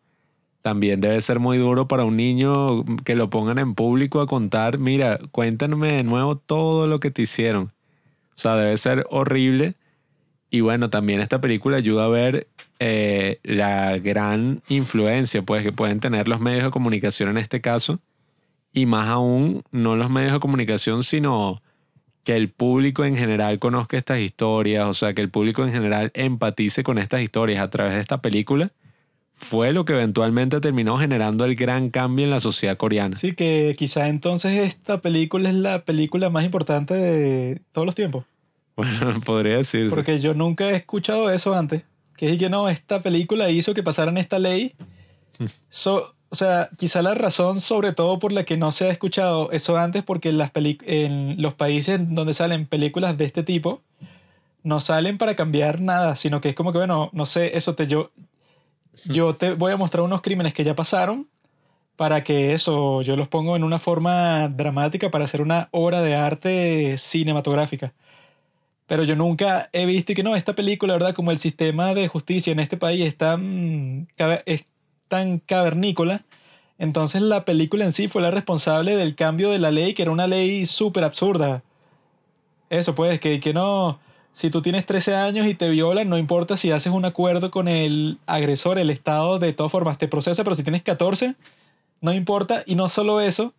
[0.61, 4.77] también debe ser muy duro para un niño que lo pongan en público a contar,
[4.77, 7.71] mira, cuéntame de nuevo todo lo que te hicieron.
[8.35, 9.75] O sea, debe ser horrible.
[10.51, 12.47] Y bueno, también esta película ayuda a ver
[12.79, 17.99] eh, la gran influencia pues, que pueden tener los medios de comunicación en este caso.
[18.73, 21.61] Y más aún, no los medios de comunicación, sino
[22.23, 26.11] que el público en general conozca estas historias, o sea, que el público en general
[26.13, 28.71] empatice con estas historias a través de esta película,
[29.33, 33.15] fue lo que eventualmente terminó generando el gran cambio en la sociedad coreana.
[33.15, 38.25] Sí, que quizá entonces esta película es la película más importante de todos los tiempos.
[38.85, 39.93] Bueno, podría decirse.
[39.93, 41.83] Porque yo nunca he escuchado eso antes.
[42.15, 44.75] Que es que no, esta película hizo que pasaran esta ley.
[45.69, 49.51] So- o sea, quizá la razón sobre todo por la que no se ha escuchado
[49.51, 53.81] eso antes, porque en, las en los países donde salen películas de este tipo,
[54.63, 57.85] no salen para cambiar nada, sino que es como que, bueno, no sé, eso te
[57.85, 58.11] yo,
[59.03, 61.27] yo te voy a mostrar unos crímenes que ya pasaron
[61.97, 66.15] para que eso yo los pongo en una forma dramática para hacer una obra de
[66.15, 67.93] arte cinematográfica.
[68.91, 71.15] Pero yo nunca he visto y que no, esta película, ¿verdad?
[71.15, 74.09] Como el sistema de justicia en este país es tan,
[74.45, 74.65] es
[75.07, 76.25] tan cavernícola.
[76.77, 80.11] Entonces la película en sí fue la responsable del cambio de la ley, que era
[80.11, 81.63] una ley súper absurda.
[82.69, 83.97] Eso pues, que, que no,
[84.33, 87.69] si tú tienes 13 años y te violan, no importa si haces un acuerdo con
[87.69, 91.35] el agresor, el Estado de todas formas te procesa, pero si tienes 14,
[92.01, 92.63] no importa.
[92.65, 93.53] Y no solo eso,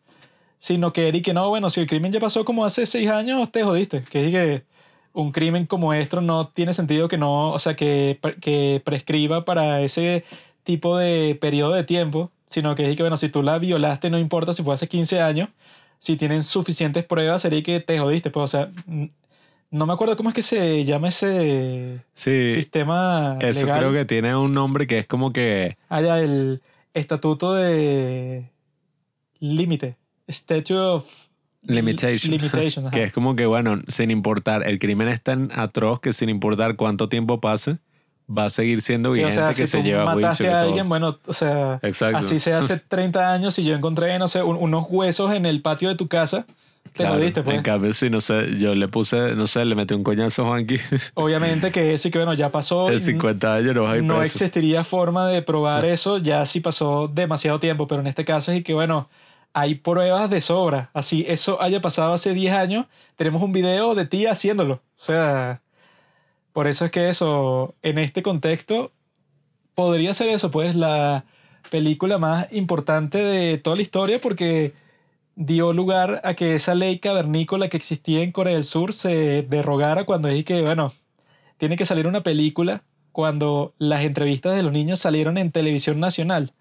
[0.59, 3.51] sino que Eric, que no, bueno, si el crimen ya pasó como hace 6 años,
[3.51, 4.03] te jodiste.
[4.03, 4.72] Que que
[5.12, 9.80] un crimen como esto no tiene sentido que no, o sea, que, que prescriba para
[9.82, 10.24] ese
[10.64, 14.18] tipo de periodo de tiempo, sino que es que, bueno, si tú la violaste, no
[14.18, 15.48] importa si fue hace 15 años,
[15.98, 18.30] si tienen suficientes pruebas, sería que te jodiste.
[18.30, 18.70] Pues, o sea,
[19.70, 23.78] no me acuerdo cómo es que se llama ese sí, sistema eso legal.
[23.78, 25.76] creo que tiene un nombre que es como que...
[25.88, 26.60] Allá el
[26.92, 28.50] estatuto de
[29.38, 29.96] límite.
[30.28, 31.22] Statute of
[31.66, 32.30] Limitation.
[32.32, 32.90] Limitation.
[32.90, 36.76] Que es como que, bueno, sin importar, el crimen es tan atroz que sin importar
[36.76, 37.78] cuánto tiempo pase,
[38.28, 40.48] va a seguir siendo Sí, o vigente sea, que si se tú lleva a mataste
[40.48, 40.68] a todo.
[40.68, 42.18] alguien, bueno, o sea, Exacto.
[42.18, 45.60] así sea hace 30 años y yo encontré, no sé, un- unos huesos en el
[45.62, 46.46] patio de tu casa,
[46.84, 47.56] te Claro, lo diste, pues.
[47.56, 50.46] En cambio, si no sé, yo le puse, no sé, le metí un coñazo a
[50.48, 50.78] Juanqui
[51.14, 52.92] Obviamente que sí que, bueno, ya pasó.
[52.92, 54.34] y 50 años, no vas a ir no preso.
[54.34, 58.64] existiría forma de probar eso ya si pasó demasiado tiempo, pero en este caso es
[58.64, 59.08] que, bueno,
[59.53, 60.90] hay pruebas de sobra.
[60.94, 62.86] Así eso haya pasado hace 10 años,
[63.16, 64.74] tenemos un video de ti haciéndolo.
[64.74, 65.62] O sea,
[66.53, 68.92] por eso es que eso, en este contexto,
[69.74, 71.24] podría ser eso, pues, la
[71.70, 74.74] película más importante de toda la historia porque
[75.36, 80.05] dio lugar a que esa ley cavernícola que existía en Corea del Sur se derogara
[80.05, 80.92] cuando es que, bueno,
[81.59, 82.82] tiene que salir una película
[83.12, 86.53] cuando las entrevistas de los niños salieron en televisión nacional.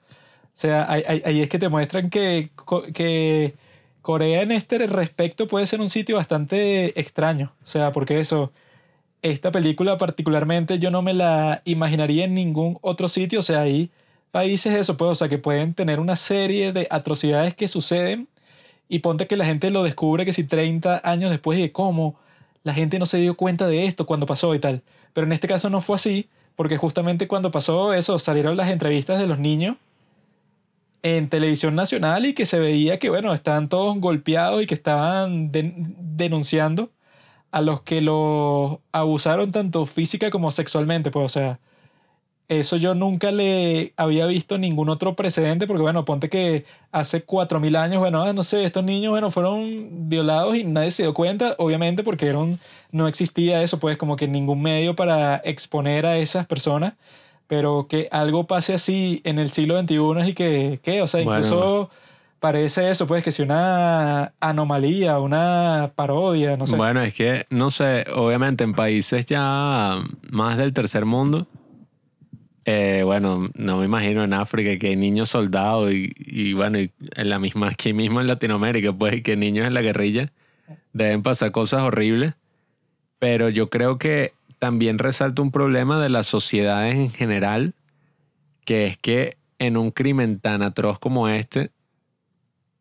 [0.53, 2.51] O sea, ahí, ahí- es que te muestran que,
[2.93, 3.55] que
[4.01, 7.53] Corea en este respecto puede ser un sitio bastante extraño.
[7.63, 8.51] O sea, porque eso,
[9.21, 13.39] esta película particularmente yo no me la imaginaría en ningún otro sitio.
[13.39, 13.91] O sea, hay
[14.31, 18.27] países eso, pues, o sea, que pueden tener una serie de atrocidades que suceden
[18.89, 22.15] y ponte que la gente lo descubre que si 30 años después de cómo
[22.63, 24.83] la gente no se dio cuenta de esto cuando pasó y tal.
[25.13, 29.19] Pero en este caso no fue así, porque justamente cuando pasó eso salieron las entrevistas
[29.19, 29.77] de los niños
[31.03, 35.51] en televisión nacional y que se veía que, bueno, estaban todos golpeados y que estaban
[35.51, 36.91] den- denunciando
[37.51, 41.59] a los que los abusaron tanto física como sexualmente, pues, o sea,
[42.47, 47.77] eso yo nunca le había visto ningún otro precedente, porque bueno, ponte que hace 4.000
[47.77, 51.55] años, bueno, ah, no sé, estos niños, bueno, fueron violados y nadie se dio cuenta,
[51.59, 52.59] obviamente porque eran,
[52.91, 56.93] no existía eso, pues como que ningún medio para exponer a esas personas,
[57.51, 61.01] pero que algo pase así en el siglo XXI y que, ¿qué?
[61.01, 61.89] O sea, incluso...
[62.39, 66.77] parece eso, pues, que si una anomalía, una parodia, no sé.
[66.77, 71.45] Bueno, es que, no sé, obviamente en países ya más del tercer mundo,
[72.63, 77.29] eh, bueno, no me imagino en África que hay niños soldados y, y, bueno, en
[77.29, 80.31] la misma, aquí mismo en Latinoamérica, pues, que niños en la guerrilla
[80.93, 82.33] deben pasar cosas horribles.
[83.19, 84.31] Pero yo creo que
[84.61, 87.73] también resalta un problema de las sociedades en general,
[88.63, 91.71] que es que en un crimen tan atroz como este,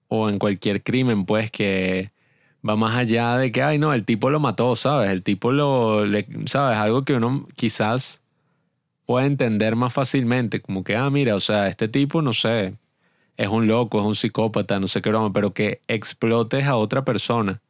[0.07, 2.13] o en cualquier crimen, pues, que
[2.69, 5.09] va más allá de que, ay, no, el tipo lo mató, ¿sabes?
[5.09, 6.05] El tipo lo,
[6.45, 6.77] ¿sabes?
[6.77, 8.21] Algo que uno quizás
[9.07, 12.75] puede entender más fácilmente, como que, ah, mira, o sea, este tipo, no sé,
[13.39, 17.07] es un loco, es un psicópata, no sé qué broma, pero que explotes a otra
[17.07, 17.63] persona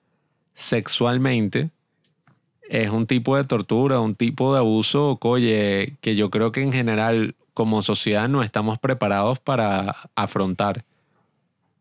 [0.53, 1.71] sexualmente
[2.71, 6.73] es un tipo de tortura, un tipo de abuso, oye, que yo creo que en
[6.73, 10.85] general como sociedad no estamos preparados para afrontar.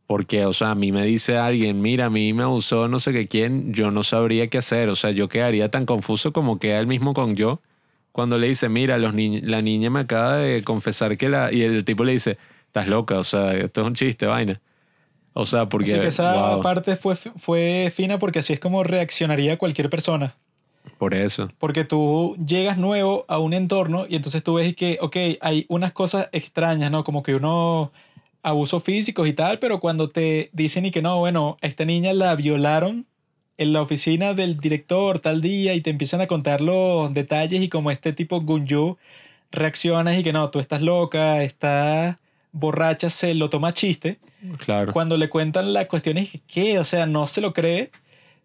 [0.08, 3.14] Porque, o sea, a mí me dice alguien, mira, a mí me abusó no sé
[3.14, 4.90] qué quién, yo no sabría qué hacer.
[4.90, 7.62] O sea, yo quedaría tan confuso como queda él mismo con yo
[8.12, 11.54] cuando le dice, mira, los la niña me acaba de confesar que la...
[11.54, 14.60] Y el tipo le dice, estás loca, o sea, esto es un chiste, vaina.
[15.34, 15.92] O sea, porque...
[15.92, 20.36] Así que esa parte fue, fue fina porque así es como reaccionaría cualquier persona.
[20.98, 21.50] Por eso.
[21.58, 25.92] Porque tú llegas nuevo a un entorno y entonces tú ves que, ok, hay unas
[25.94, 27.04] cosas extrañas, ¿no?
[27.04, 27.92] Como que uno
[28.42, 32.36] abusos físicos y tal, pero cuando te dicen y que no, bueno, esta niña la
[32.36, 33.06] violaron
[33.58, 37.70] en la oficina del director tal día y te empiezan a contar los detalles y
[37.70, 38.98] como este tipo Gunju
[39.52, 42.16] reaccionas y que no, tú estás loca, estás
[42.52, 44.20] borracha, se lo toma chiste.
[44.60, 44.94] Claro.
[44.94, 46.80] Cuando le cuentan las cuestiones, ¿qué?
[46.80, 47.92] O sea, no se lo cree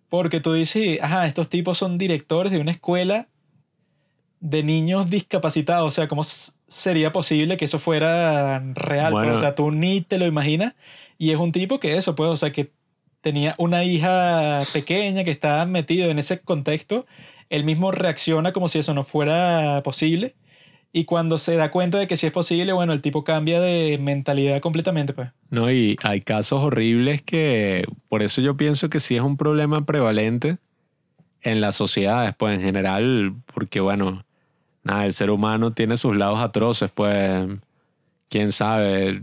[0.09, 3.29] porque tú dices, ajá, estos tipos son directores de una escuela
[4.41, 5.89] de niños discapacitados.
[5.89, 9.13] O sea, ¿cómo sería posible que eso fuera real?
[9.13, 10.75] Pues, o sea, tú ni te lo imaginas.
[11.17, 12.71] Y es un tipo que eso, pues, o sea, que
[13.23, 17.07] tenía una hija pequeña que estaba metido en ese contexto,
[17.49, 20.35] él mismo reacciona como si eso no fuera posible.
[20.97, 23.99] Y cuando se da cuenta de que sí es posible, bueno, el tipo cambia de
[23.99, 25.29] mentalidad completamente, pues.
[25.51, 29.85] No, y hay casos horribles que, por eso yo pienso que sí es un problema
[29.85, 30.59] prevalente
[31.43, 34.25] en las sociedades, pues en general, porque bueno,
[34.85, 37.45] nada, el ser humano tiene sus lados atroces, pues,
[38.29, 39.21] quién sabe,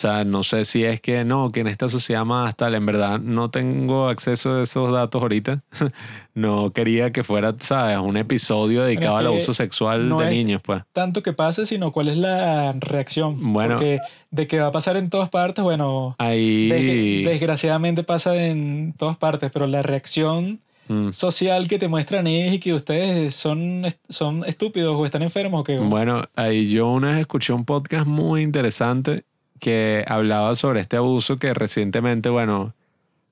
[0.00, 2.86] o sea, no sé si es que no, que en esta sociedad más tal, en
[2.86, 5.62] verdad no tengo acceso a esos datos ahorita.
[6.34, 7.98] no quería que fuera, ¿sabes?
[7.98, 10.84] Un episodio dedicado al abuso sexual de niños, pues.
[10.94, 13.52] Tanto que pase, sino cuál es la reacción.
[13.52, 13.74] Bueno.
[13.74, 13.98] Porque
[14.30, 16.16] de que va a pasar en todas partes, bueno.
[16.16, 17.22] Ahí.
[17.22, 21.10] desgraciadamente pasa en todas partes, pero la reacción mm.
[21.10, 25.64] social que te muestran es y que ustedes son, son estúpidos o están enfermos o
[25.64, 25.76] qué.
[25.76, 29.24] Bueno, ahí yo una vez escuché un podcast muy interesante
[29.60, 32.74] que hablaba sobre este abuso que recientemente, bueno,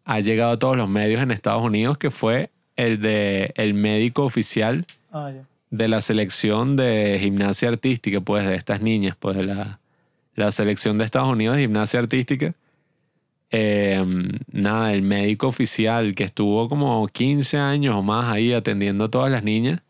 [0.05, 4.25] ha llegado a todos los medios en Estados Unidos, que fue el de el médico
[4.25, 5.33] oficial ah,
[5.71, 9.81] de la selección de gimnasia artística, pues de estas niñas, pues de la,
[10.35, 12.55] la selección de Estados Unidos de gimnasia artística.
[13.51, 19.11] Em, nada, el médico oficial que estuvo como 15 años o más ahí atendiendo a
[19.11, 19.81] todas las niñas,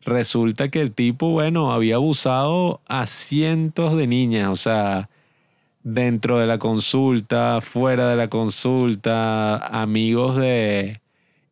[0.00, 5.08] resulta que el tipo, bueno, había abusado a cientos de niñas, o sea,
[5.84, 11.00] dentro de la consulta, fuera de la consulta, amigos de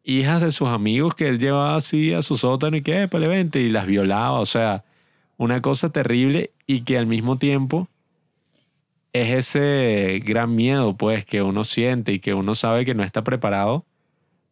[0.03, 3.61] hijas de sus amigos que él llevaba así a su sótano y que, pues vente,
[3.61, 4.85] y las violaba, o sea,
[5.37, 7.89] una cosa terrible y que al mismo tiempo
[9.13, 13.23] es ese gran miedo pues que uno siente y que uno sabe que no está
[13.23, 13.85] preparado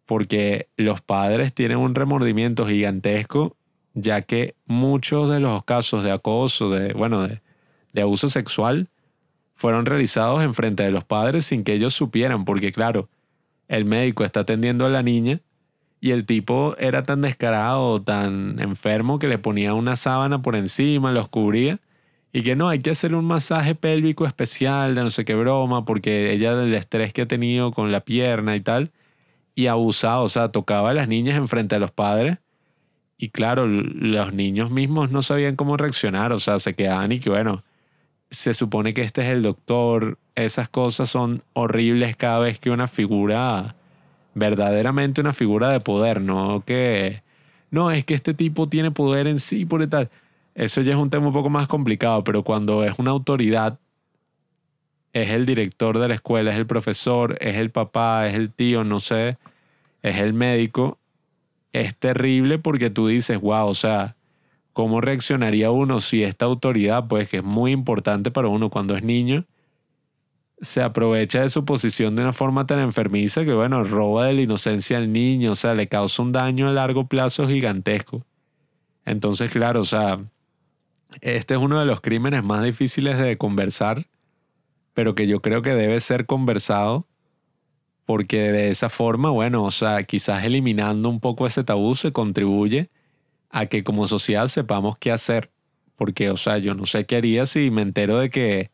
[0.05, 3.57] porque los padres tienen un remordimiento gigantesco
[3.95, 8.89] ya que muchos de los casos de acoso, de, bueno, de abuso sexual,
[9.61, 13.11] fueron realizados en frente de los padres sin que ellos supieran, porque claro,
[13.68, 15.40] el médico está atendiendo a la niña
[16.00, 21.12] y el tipo era tan descarado, tan enfermo que le ponía una sábana por encima,
[21.12, 21.78] los cubría
[22.32, 25.84] y que no, hay que hacerle un masaje pélvico especial de no sé qué broma,
[25.84, 28.92] porque ella del estrés que ha tenido con la pierna y tal,
[29.54, 32.38] y abusado, o sea, tocaba a las niñas en frente a los padres.
[33.18, 37.28] Y claro, los niños mismos no sabían cómo reaccionar, o sea, se quedaban y que
[37.28, 37.62] bueno,
[38.31, 40.18] se supone que este es el doctor.
[40.35, 43.74] Esas cosas son horribles cada vez que una figura,
[44.35, 47.22] verdaderamente una figura de poder, no que,
[47.70, 50.11] no, es que este tipo tiene poder en sí, por tal.
[50.55, 53.78] eso ya es un tema un poco más complicado, pero cuando es una autoridad,
[55.12, 58.85] es el director de la escuela, es el profesor, es el papá, es el tío,
[58.85, 59.39] no sé,
[60.03, 60.99] es el médico,
[61.72, 64.16] es terrible porque tú dices, wow, o sea,
[64.73, 69.03] ¿cómo reaccionaría uno si esta autoridad, pues que es muy importante para uno cuando es
[69.03, 69.47] niño,
[70.61, 74.43] se aprovecha de su posición de una forma tan enfermiza que, bueno, roba de la
[74.43, 78.25] inocencia al niño, o sea, le causa un daño a largo plazo gigantesco.
[79.07, 80.21] Entonces, claro, o sea,
[81.23, 84.07] este es uno de los crímenes más difíciles de conversar,
[84.93, 87.07] pero que yo creo que debe ser conversado
[88.05, 92.91] porque de esa forma, bueno, o sea, quizás eliminando un poco ese tabú se contribuye
[93.51, 95.51] a que como sociedad sepamos qué hacer.
[95.96, 98.70] Porque, o sea, yo no sé qué haría si me entero de que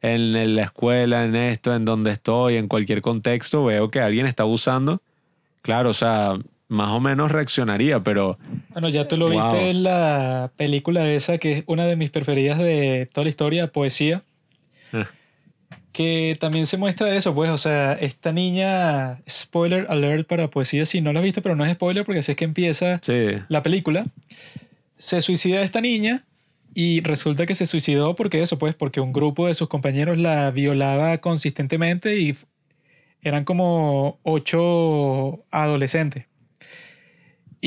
[0.00, 4.42] en la escuela, en esto, en donde estoy, en cualquier contexto, veo que alguien está
[4.42, 5.00] abusando.
[5.62, 6.38] Claro, o sea,
[6.68, 8.38] más o menos reaccionaría, pero...
[8.70, 12.58] Bueno, ya tú lo viste en la película esa, que es una de mis preferidas
[12.58, 14.22] de toda la historia, Poesía.
[15.94, 21.00] Que también se muestra eso, pues, o sea, esta niña, spoiler alert para Poesía, si
[21.00, 23.00] no la has visto, pero no es spoiler porque así es que empieza
[23.48, 24.04] la película.
[24.96, 26.24] Se suicida esta niña
[26.74, 30.50] y resulta que se suicidó porque eso, pues, porque un grupo de sus compañeros la
[30.50, 32.36] violaba consistentemente y
[33.22, 36.26] eran como ocho adolescentes.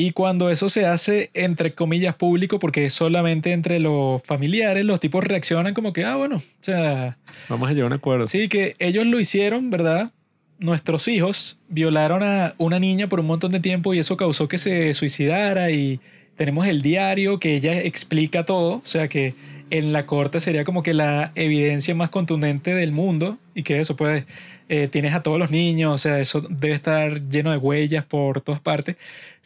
[0.00, 5.00] Y cuando eso se hace entre comillas público, porque es solamente entre los familiares, los
[5.00, 7.18] tipos reaccionan como que, ah, bueno, o sea...
[7.48, 8.28] Vamos a llegar a un acuerdo.
[8.28, 10.12] Sí, que ellos lo hicieron, ¿verdad?
[10.60, 14.58] Nuestros hijos violaron a una niña por un montón de tiempo y eso causó que
[14.58, 15.98] se suicidara y
[16.36, 19.34] tenemos el diario que ella explica todo, o sea que
[19.70, 23.96] en la corte sería como que la evidencia más contundente del mundo y que eso
[23.96, 24.24] pues
[24.68, 28.42] eh, tienes a todos los niños, o sea, eso debe estar lleno de huellas por
[28.42, 28.96] todas partes.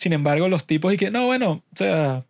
[0.02, 2.24] Sin embargo, los tipos y que, no, bueno, o sea,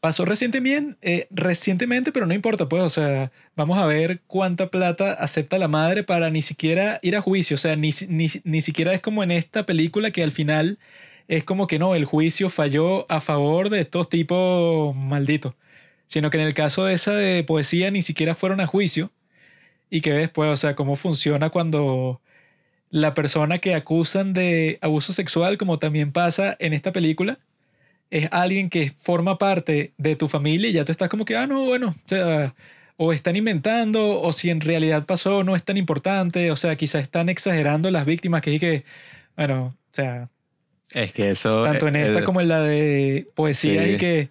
[0.00, 5.12] pasó recientemente, eh, recientemente, pero no importa, pues, o sea, vamos a ver cuánta plata
[5.12, 8.94] acepta la madre para ni siquiera ir a juicio, o sea, ni, ni, ni siquiera
[8.94, 10.78] es como en esta película que al final
[11.26, 15.54] es como que no, el juicio falló a favor de estos tipos malditos
[16.08, 19.12] sino que en el caso de esa de poesía ni siquiera fueron a juicio.
[19.90, 22.20] Y que ves, pues, o sea, cómo funciona cuando
[22.90, 27.38] la persona que acusan de abuso sexual, como también pasa en esta película,
[28.10, 31.46] es alguien que forma parte de tu familia y ya tú estás como que, ah,
[31.46, 32.54] no, bueno, o sea,
[32.96, 37.02] o están inventando, o si en realidad pasó, no es tan importante, o sea, quizás
[37.02, 38.84] están exagerando las víctimas, que que,
[39.36, 40.28] bueno, o sea...
[40.90, 41.64] Es que eso...
[41.64, 44.30] Tanto en esta como en la de poesía y que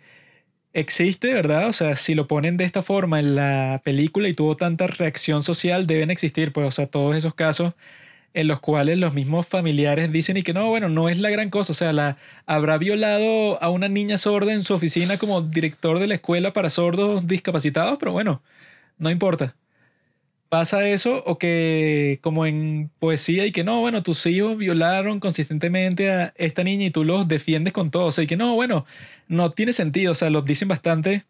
[0.73, 1.67] existe, ¿verdad?
[1.67, 5.43] O sea, si lo ponen de esta forma en la película y tuvo tanta reacción
[5.43, 7.73] social, deben existir, pues, o sea, todos esos casos
[8.37, 11.49] en los cuales los mismos familiares dicen y que no, bueno, no es la gran
[11.49, 15.97] cosa, o sea, la habrá violado a una niña sorda en su oficina como director
[15.99, 18.43] de la escuela para sordos discapacitados, pero bueno,
[18.99, 19.55] no importa
[20.49, 26.11] pasa eso o que como en poesía y que no, bueno, tus hijos violaron consistentemente
[26.11, 28.05] a esta niña y tú los defiendes con todo.
[28.05, 28.85] O sea, y que no, bueno,
[29.27, 30.13] no tiene sentido.
[30.13, 31.25] O sea, los dicen bastante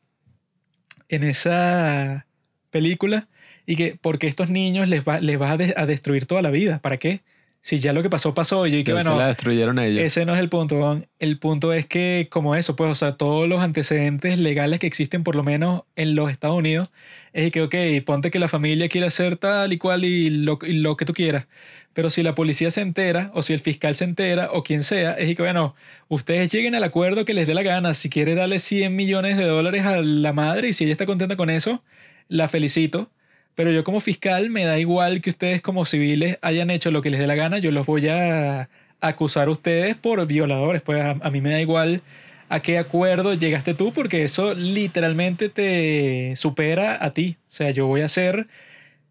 [1.10, 2.28] en esa
[2.70, 3.28] película
[3.68, 6.80] y que porque estos niños les, va, les vas a, destruir toda la vida.
[6.80, 7.22] ¿Para qué?
[7.62, 8.66] Si ya lo que pasó, pasó.
[8.66, 10.02] Y que, bueno, la destruyeron ellos.
[10.02, 11.04] Ese no es el punto.
[11.20, 15.26] El punto es que, como eso, pues, o sea, todos los antecedentes legales que existen,
[15.26, 16.90] por lo menos en los Estados Unidos,
[17.34, 21.06] es que, ok, ponte que la familia quiere hacer tal y cual y lo, que
[21.06, 21.48] tú quieras.
[21.92, 25.12] Pero si la policía se entera, o si el fiscal se entera, o quien sea,
[25.12, 25.76] es que, bueno,
[26.08, 27.94] ustedes lleguen al acuerdo que les dé la gana.
[27.94, 31.36] Si quiere darle 100 millones de dólares a la madre y si ella está contenta
[31.36, 31.84] con eso,
[32.30, 33.12] la felicito.
[33.58, 37.10] Pero yo como fiscal me da igual que ustedes como civiles hayan hecho lo que
[37.10, 37.58] les dé la gana.
[37.58, 38.70] Yo los voy a
[39.02, 40.84] acusar a ustedes por violadores.
[40.84, 42.04] Pues a mí me da igual
[42.50, 47.38] a qué acuerdo llegaste tú, porque eso literalmente te supera a ti.
[47.48, 48.46] O sea, yo voy a hacer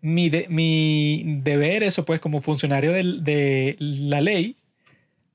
[0.00, 4.54] mi, mi deber, eso pues como funcionario de, de, la ley.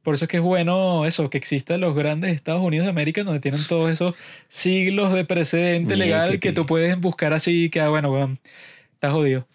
[0.03, 3.25] Por eso es que es bueno eso, que existan los grandes Estados Unidos de América,
[3.25, 4.15] donde tienen todos esos
[4.47, 8.37] siglos de precedente legal que tú puedes buscar así, que, ah, bueno, bueno,
[9.01, 9.47] está jodido.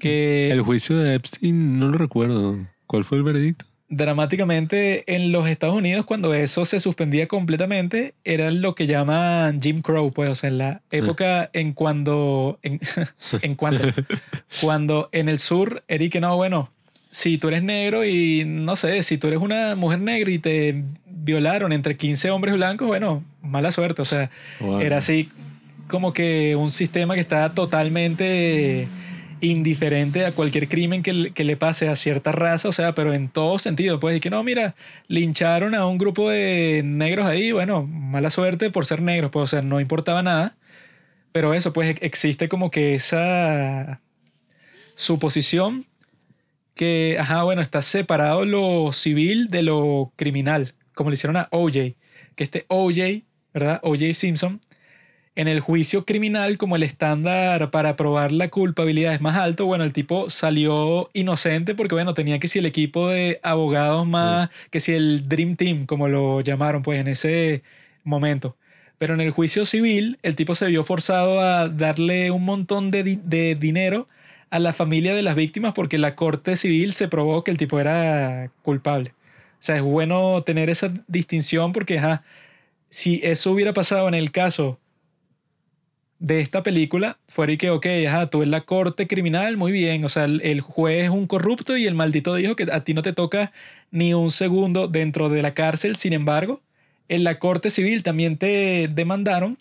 [0.00, 0.48] Que...
[0.50, 2.66] El juicio de Epstein no lo recuerdo.
[2.86, 3.66] ¿Cuál fue el veredicto?
[3.88, 9.80] dramáticamente en los Estados Unidos cuando eso se suspendía completamente era lo que llaman Jim
[9.80, 12.80] Crow pues o sea en la época en cuando en,
[13.42, 13.84] en cuando
[14.60, 16.68] cuando en el sur Eric no bueno
[17.12, 20.82] si tú eres negro y no sé si tú eres una mujer negra y te
[21.06, 24.32] violaron entre 15 hombres blancos bueno mala suerte o sea
[24.80, 25.30] era así
[25.88, 28.88] como que un sistema que estaba totalmente
[29.40, 33.58] indiferente a cualquier crimen que, le pase a cierta raza, o sea, pero en todo
[33.58, 34.74] sentido, pues, y que no, mira,
[35.08, 39.46] lincharon a un grupo de negros ahí, bueno, mala suerte por ser negros, pues, o
[39.46, 40.56] sea, no importaba nada.
[41.32, 44.00] Pero eso, pues existe como que esa
[44.94, 45.84] suposición
[46.74, 51.94] que, ajá, bueno, está separado lo civil de lo criminal, como le hicieron a OJ,
[52.36, 53.80] que este OJ, ¿verdad?
[53.82, 54.60] OJ Simpson,
[55.36, 59.84] en el juicio criminal, como el estándar para probar la culpabilidad es más alto, bueno,
[59.84, 64.80] el tipo salió inocente porque, bueno, tenía que si el equipo de abogados más, que
[64.80, 67.62] si el Dream Team, como lo llamaron, pues en ese
[68.02, 68.56] momento.
[68.98, 73.02] Pero en el juicio civil, el tipo se vio forzado a darle un montón de,
[73.02, 74.08] di- de dinero
[74.48, 77.78] a la familia de las víctimas porque la corte civil se probó que el tipo
[77.78, 79.12] era culpable.
[79.58, 82.22] O sea, es bueno tener esa distinción porque, ajá,
[82.88, 84.78] si eso hubiera pasado en el caso
[86.18, 90.08] de esta película, fuera que, ok, ajá, tú en la corte criminal, muy bien, o
[90.08, 93.02] sea, el, el juez es un corrupto y el maldito dijo que a ti no
[93.02, 93.52] te toca
[93.90, 96.62] ni un segundo dentro de la cárcel, sin embargo,
[97.08, 99.58] en la corte civil también te demandaron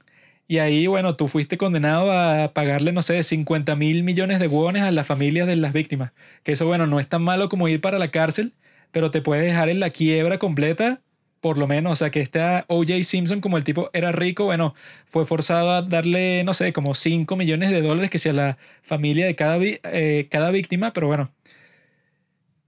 [0.47, 4.83] y ahí, bueno, tú fuiste condenado a pagarle, no sé, 50 mil millones de wones
[4.83, 6.11] a las familias de las víctimas.
[6.43, 8.53] Que eso, bueno, no es tan malo como ir para la cárcel,
[8.91, 11.01] pero te puede dejar en la quiebra completa,
[11.45, 11.93] por lo menos.
[11.93, 14.73] O sea, que este OJ Simpson, como el tipo era rico, bueno,
[15.05, 19.27] fue forzado a darle, no sé, como 5 millones de dólares que sea la familia
[19.27, 21.31] de cada, eh, cada víctima, pero bueno.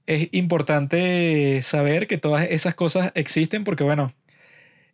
[0.06, 4.14] Es importante saber que todas esas cosas existen porque, bueno,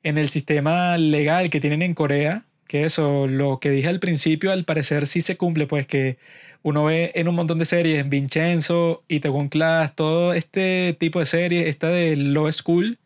[0.04, 4.54] en el sistema legal que tienen en Corea, que eso, lo que dije al principio,
[4.54, 6.18] al parecer sí se cumple, pues que
[6.64, 11.68] uno ve en un montón de series, Vincenzo, Itaewon Class, todo este tipo de series,
[11.68, 13.00] esta de Law School,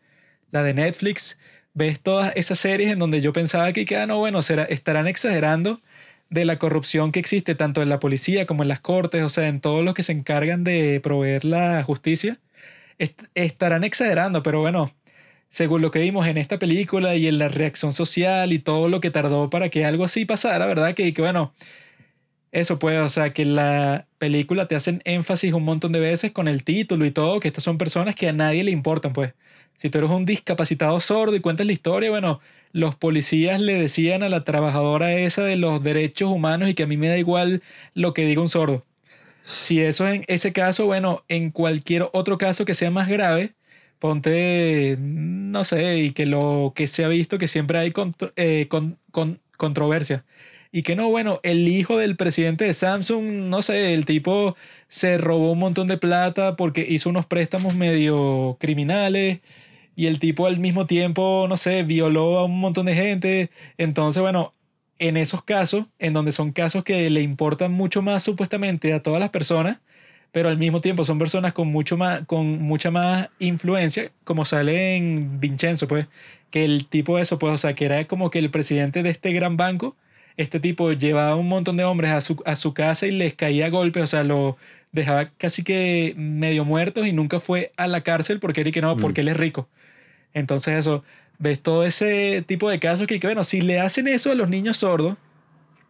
[0.50, 1.38] la de Netflix,
[1.74, 5.80] ves todas esas series en donde yo pensaba que, ah, no, bueno, será, estarán exagerando
[6.30, 9.48] de la corrupción que existe tanto en la policía como en las cortes, o sea,
[9.48, 12.38] en todos los que se encargan de proveer la justicia,
[12.98, 14.90] est- estarán exagerando, pero bueno,
[15.50, 19.00] según lo que vimos en esta película y en la reacción social y todo lo
[19.00, 20.94] que tardó para que algo así pasara, ¿verdad?
[20.94, 21.54] Que, que bueno,
[22.52, 26.48] eso puede, o sea, que la película te hacen énfasis un montón de veces con
[26.48, 29.34] el título y todo, que estas son personas que a nadie le importan, pues.
[29.78, 32.40] Si tú eres un discapacitado sordo y cuentas la historia, bueno,
[32.72, 36.86] los policías le decían a la trabajadora esa de los derechos humanos y que a
[36.88, 37.62] mí me da igual
[37.94, 38.84] lo que diga un sordo.
[39.42, 43.54] Si eso es en ese caso, bueno, en cualquier otro caso que sea más grave,
[43.98, 48.66] ponte, no sé, y que lo que se ha visto que siempre hay contro- eh,
[48.68, 50.24] con- con- controversia.
[50.72, 54.56] Y que no, bueno, el hijo del presidente de Samsung, no sé, el tipo
[54.88, 59.40] se robó un montón de plata porque hizo unos préstamos medio criminales
[59.98, 63.50] y el tipo al mismo tiempo, no sé, violó a un montón de gente.
[63.78, 64.54] Entonces, bueno,
[65.00, 69.18] en esos casos, en donde son casos que le importan mucho más supuestamente a todas
[69.18, 69.78] las personas,
[70.30, 74.94] pero al mismo tiempo son personas con, mucho más, con mucha más influencia, como sale
[74.94, 76.06] en Vincenzo, pues,
[76.52, 79.10] que el tipo de eso, pues, o sea, que era como que el presidente de
[79.10, 79.96] este gran banco,
[80.36, 83.66] este tipo llevaba un montón de hombres a su, a su casa y les caía
[83.66, 84.58] a golpes, o sea, lo
[84.92, 88.80] dejaba casi que medio muertos y nunca fue a la cárcel porque era y que
[88.80, 89.00] no, Mm.
[89.00, 89.68] porque él es rico.
[90.34, 91.04] Entonces eso,
[91.38, 94.50] ves todo ese tipo de casos que, que, bueno, si le hacen eso a los
[94.50, 95.16] niños sordos,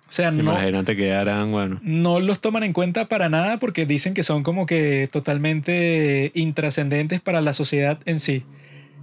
[0.09, 1.81] o sea, no, Imagínate que harán, bueno.
[1.83, 7.21] no los toman en cuenta para nada porque dicen que son como que totalmente intrascendentes
[7.21, 8.45] para la sociedad en sí.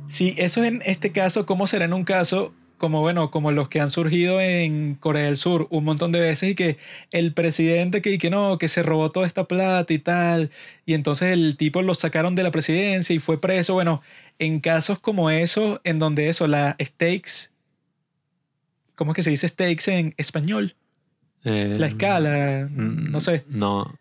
[0.08, 3.70] Si eso es en este caso, ¿cómo será en un caso como, bueno, como los
[3.70, 6.78] que han surgido en Corea del Sur un montón de veces y que
[7.12, 10.52] el presidente que, que no, que se robó toda esta plata y tal,
[10.86, 13.74] y entonces el tipo lo sacaron de la presidencia y fue preso?
[13.74, 14.02] Bueno,
[14.40, 17.50] en casos como esos, en donde eso, la stakes,
[18.96, 20.76] ¿cómo es que se dice stakes en español?
[21.44, 23.44] eh, La escala, mm, no sé.
[23.48, 23.94] No.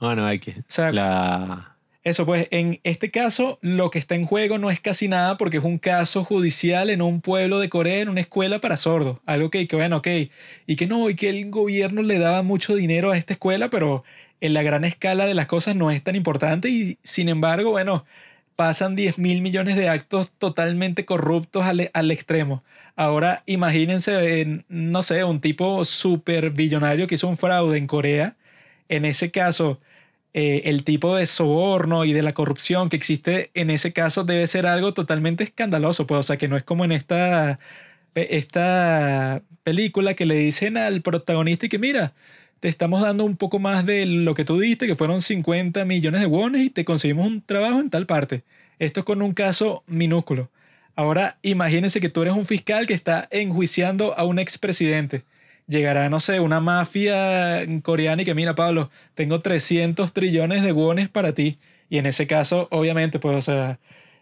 [0.00, 0.50] Bueno, hay que.
[0.50, 1.70] O sea, La.
[2.02, 5.56] Eso, pues en este caso lo que está en juego no es casi nada porque
[5.56, 9.20] es un caso judicial en un pueblo de Corea, en una escuela para sordos.
[9.24, 10.08] Algo que, que bueno, ok.
[10.66, 14.04] Y que no, y que el gobierno le daba mucho dinero a esta escuela, pero
[14.42, 18.04] en la gran escala de las cosas no es tan importante y sin embargo, bueno,
[18.56, 22.64] pasan 10 mil millones de actos totalmente corruptos al, al extremo.
[22.96, 28.36] Ahora imagínense, en, no sé, un tipo súper billonario que hizo un fraude en Corea.
[28.88, 29.80] En ese caso
[30.34, 34.46] eh, el tipo de soborno y de la corrupción que existe en ese caso debe
[34.48, 37.60] ser algo totalmente escandaloso, pues, o sea, que no es como en esta,
[38.14, 42.14] esta película que le dicen al protagonista y que mira,
[42.64, 46.22] te estamos dando un poco más de lo que tú diste, que fueron 50 millones
[46.22, 48.42] de wones y te conseguimos un trabajo en tal parte.
[48.78, 50.48] Esto es con un caso minúsculo.
[50.96, 55.24] Ahora imagínense que tú eres un fiscal que está enjuiciando a un expresidente
[55.66, 61.10] llegará, no sé, una mafia coreana y que mira, Pablo, tengo 300 trillones de wones
[61.10, 61.58] para ti.
[61.90, 63.78] Y en ese caso, obviamente, pues, o sea,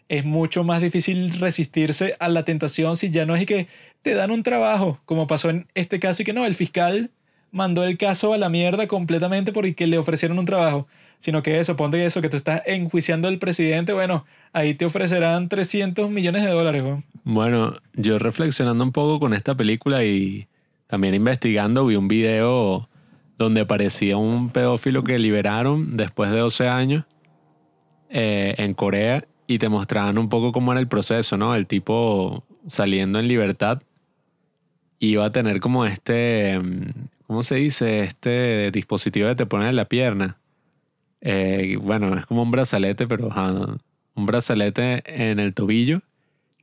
[0.09, 3.69] es mucho más difícil resistirse a la tentación si ya no es que
[4.03, 7.13] te dan un trabajo, como pasó en este caso y que no, el fiscal
[7.53, 10.89] mandó el caso a la mierda completamente porque le ofrecieron un trabajo,
[11.21, 15.49] sino que eso, ponte eso, que tú estás enjuiciando al presidente, bueno, ahí te ofrecerán
[15.49, 16.83] 300 millones de dólares.
[17.23, 20.49] Bueno, yo reflexionando un poco con esta película y
[20.89, 22.89] también investigando, vi un video
[23.39, 27.05] donde aparecía un pedófilo que liberaron después de 12 años
[28.09, 31.55] eh, en Corea y te mostraban un poco cómo era el proceso, ¿no?
[31.55, 33.83] El tipo saliendo en libertad
[34.99, 36.61] iba a tener como este,
[37.33, 38.01] ¿cómo se dice?
[38.01, 40.39] Este dispositivo que te ponen en la pierna.
[41.23, 43.31] Eh, bueno, es como un brazalete, pero
[44.15, 46.03] un brazalete en el tobillo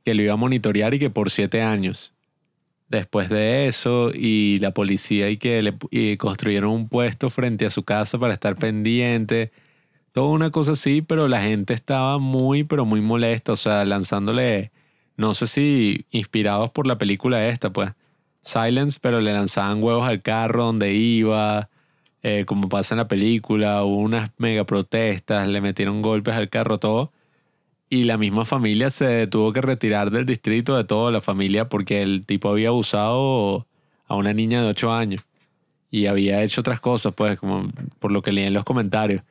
[0.04, 2.14] que lo iba a monitorear y que por siete años.
[2.88, 7.82] Después de eso, y la policía y que le construyeron un puesto frente a su
[7.82, 9.50] casa para estar pendiente.
[10.12, 14.70] Toda una cosa así, pero la gente estaba muy, pero muy molesta, o sea, lanzándole,
[15.16, 17.90] no sé si inspirados por la película esta, pues,
[18.42, 21.68] Silence, pero le lanzaban huevos al carro donde iba,
[22.22, 26.78] eh, como pasa en la película, hubo unas mega protestas, le metieron golpes al carro,
[26.78, 27.12] todo.
[27.90, 32.02] Y la misma familia se tuvo que retirar del distrito de toda la familia porque
[32.02, 33.66] el tipo había abusado
[34.06, 35.24] a una niña de 8 años
[35.90, 39.22] y había hecho otras cosas, pues, como por lo que leí en los comentarios.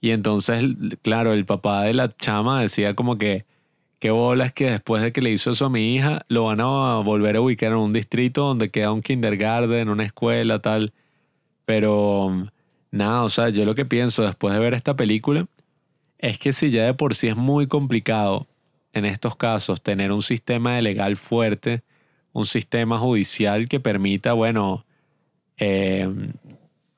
[0.00, 0.64] Y entonces,
[1.02, 3.44] claro, el papá de la chama decía como que,
[3.98, 6.98] qué bolas que después de que le hizo eso a mi hija, lo van a
[7.04, 10.92] volver a ubicar en un distrito donde queda un kindergarten, una escuela, tal.
[11.64, 12.48] Pero
[12.90, 15.46] nada, o sea, yo lo que pienso después de ver esta película
[16.18, 18.46] es que si ya de por sí es muy complicado
[18.92, 21.82] en estos casos tener un sistema legal fuerte,
[22.32, 24.86] un sistema judicial que permita, bueno,
[25.58, 26.08] eh,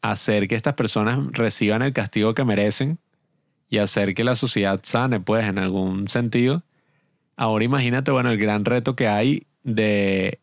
[0.03, 2.99] hacer que estas personas reciban el castigo que merecen
[3.69, 6.63] y hacer que la sociedad sane, pues, en algún sentido.
[7.39, 10.41] Ahora imagínate, bueno, el gran reto que hay de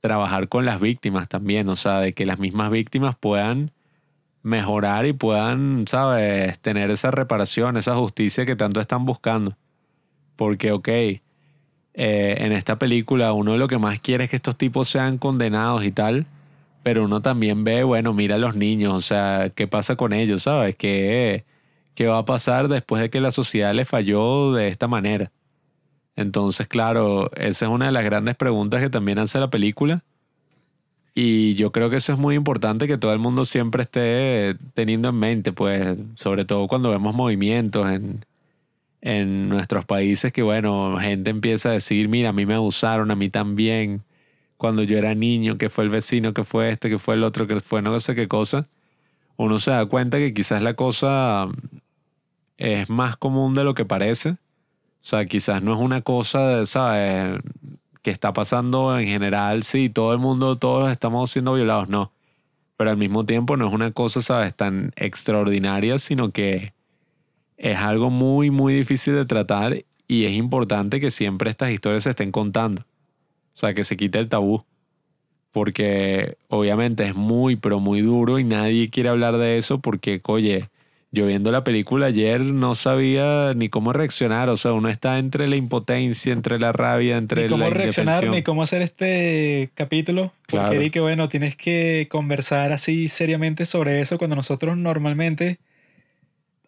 [0.00, 3.72] trabajar con las víctimas también, o sea, de que las mismas víctimas puedan
[4.44, 9.56] mejorar y puedan, ¿sabes?, tener esa reparación, esa justicia que tanto están buscando.
[10.36, 11.20] Porque, ok, eh,
[11.94, 15.90] en esta película uno lo que más quiere es que estos tipos sean condenados y
[15.92, 16.26] tal,
[16.84, 20.44] pero uno también ve, bueno, mira a los niños, o sea, ¿qué pasa con ellos,
[20.44, 20.76] ¿sabes?
[20.76, 21.44] ¿Qué,
[21.96, 25.32] qué va a pasar después de que la sociedad le falló de esta manera?
[26.16, 30.02] Entonces, claro, esa es una de las grandes preguntas que también hace la película
[31.18, 35.08] y yo creo que eso es muy importante que todo el mundo siempre esté teniendo
[35.08, 38.26] en mente, pues, sobre todo cuando vemos movimientos en,
[39.00, 43.16] en nuestros países que, bueno, gente empieza a decir, mira, a mí me abusaron, a
[43.16, 44.02] mí también,
[44.58, 47.46] cuando yo era niño, que fue el vecino, que fue este, que fue el otro,
[47.46, 48.68] que fue no sé qué cosa,
[49.38, 51.48] uno se da cuenta que quizás la cosa
[52.58, 54.36] es más común de lo que parece.
[55.06, 57.38] O sea, quizás no es una cosa, ¿sabes?
[58.02, 62.10] que está pasando en general, sí, todo el mundo, todos estamos siendo violados, no.
[62.76, 66.74] Pero al mismo tiempo no es una cosa, ¿sabes?, tan extraordinaria, sino que
[67.56, 72.10] es algo muy, muy difícil de tratar y es importante que siempre estas historias se
[72.10, 72.82] estén contando.
[72.82, 72.86] O
[73.54, 74.64] sea, que se quite el tabú.
[75.52, 80.68] Porque obviamente es muy, pero muy duro y nadie quiere hablar de eso porque, oye,
[81.16, 84.50] yo viendo la película ayer no sabía ni cómo reaccionar.
[84.50, 88.42] O sea, uno está entre la impotencia, entre la rabia, entre ni cómo reaccionar, ni
[88.42, 90.32] cómo hacer este capítulo.
[90.46, 95.58] Porque que, bueno, tienes que conversar así seriamente sobre eso cuando nosotros normalmente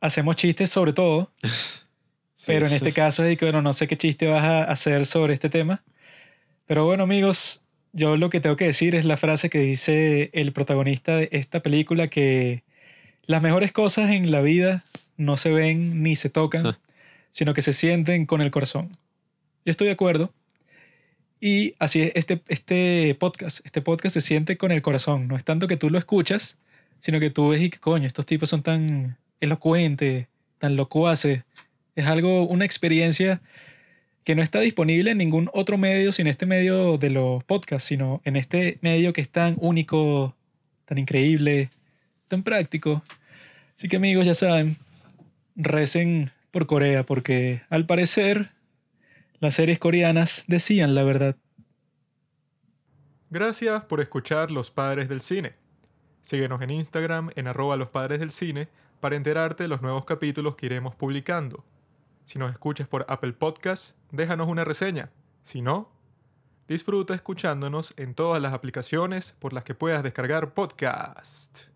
[0.00, 1.30] hacemos chistes sobre todo.
[2.46, 5.34] Pero en este caso es que, bueno, no sé qué chiste vas a hacer sobre
[5.34, 5.82] este tema.
[6.64, 7.60] Pero bueno, amigos,
[7.92, 11.60] yo lo que tengo que decir es la frase que dice el protagonista de esta
[11.60, 12.62] película que
[13.28, 14.84] las mejores cosas en la vida
[15.18, 16.78] no se ven ni se tocan,
[17.30, 18.96] sino que se sienten con el corazón.
[19.66, 20.32] Yo estoy de acuerdo.
[21.38, 23.60] Y así es este, este podcast.
[23.66, 25.28] Este podcast se siente con el corazón.
[25.28, 26.56] No es tanto que tú lo escuchas,
[27.00, 30.26] sino que tú ves y que coño, estos tipos son tan elocuentes,
[30.58, 31.44] tan locuaces.
[31.96, 33.42] Es algo, una experiencia
[34.24, 38.22] que no está disponible en ningún otro medio, sin este medio de los podcasts, sino
[38.24, 40.34] en este medio que es tan único,
[40.86, 41.70] tan increíble,
[42.28, 43.02] tan práctico.
[43.78, 44.76] Así que amigos, ya saben,
[45.54, 48.50] recen por Corea porque al parecer
[49.38, 51.36] las series coreanas decían la verdad.
[53.30, 55.54] Gracias por escuchar Los Padres del Cine.
[56.22, 58.66] Síguenos en Instagram en arroba los padres del cine
[58.98, 61.64] para enterarte de los nuevos capítulos que iremos publicando.
[62.26, 65.12] Si nos escuchas por Apple Podcasts, déjanos una reseña.
[65.44, 65.88] Si no,
[66.66, 71.68] disfruta escuchándonos en todas las aplicaciones por las que puedas descargar podcast.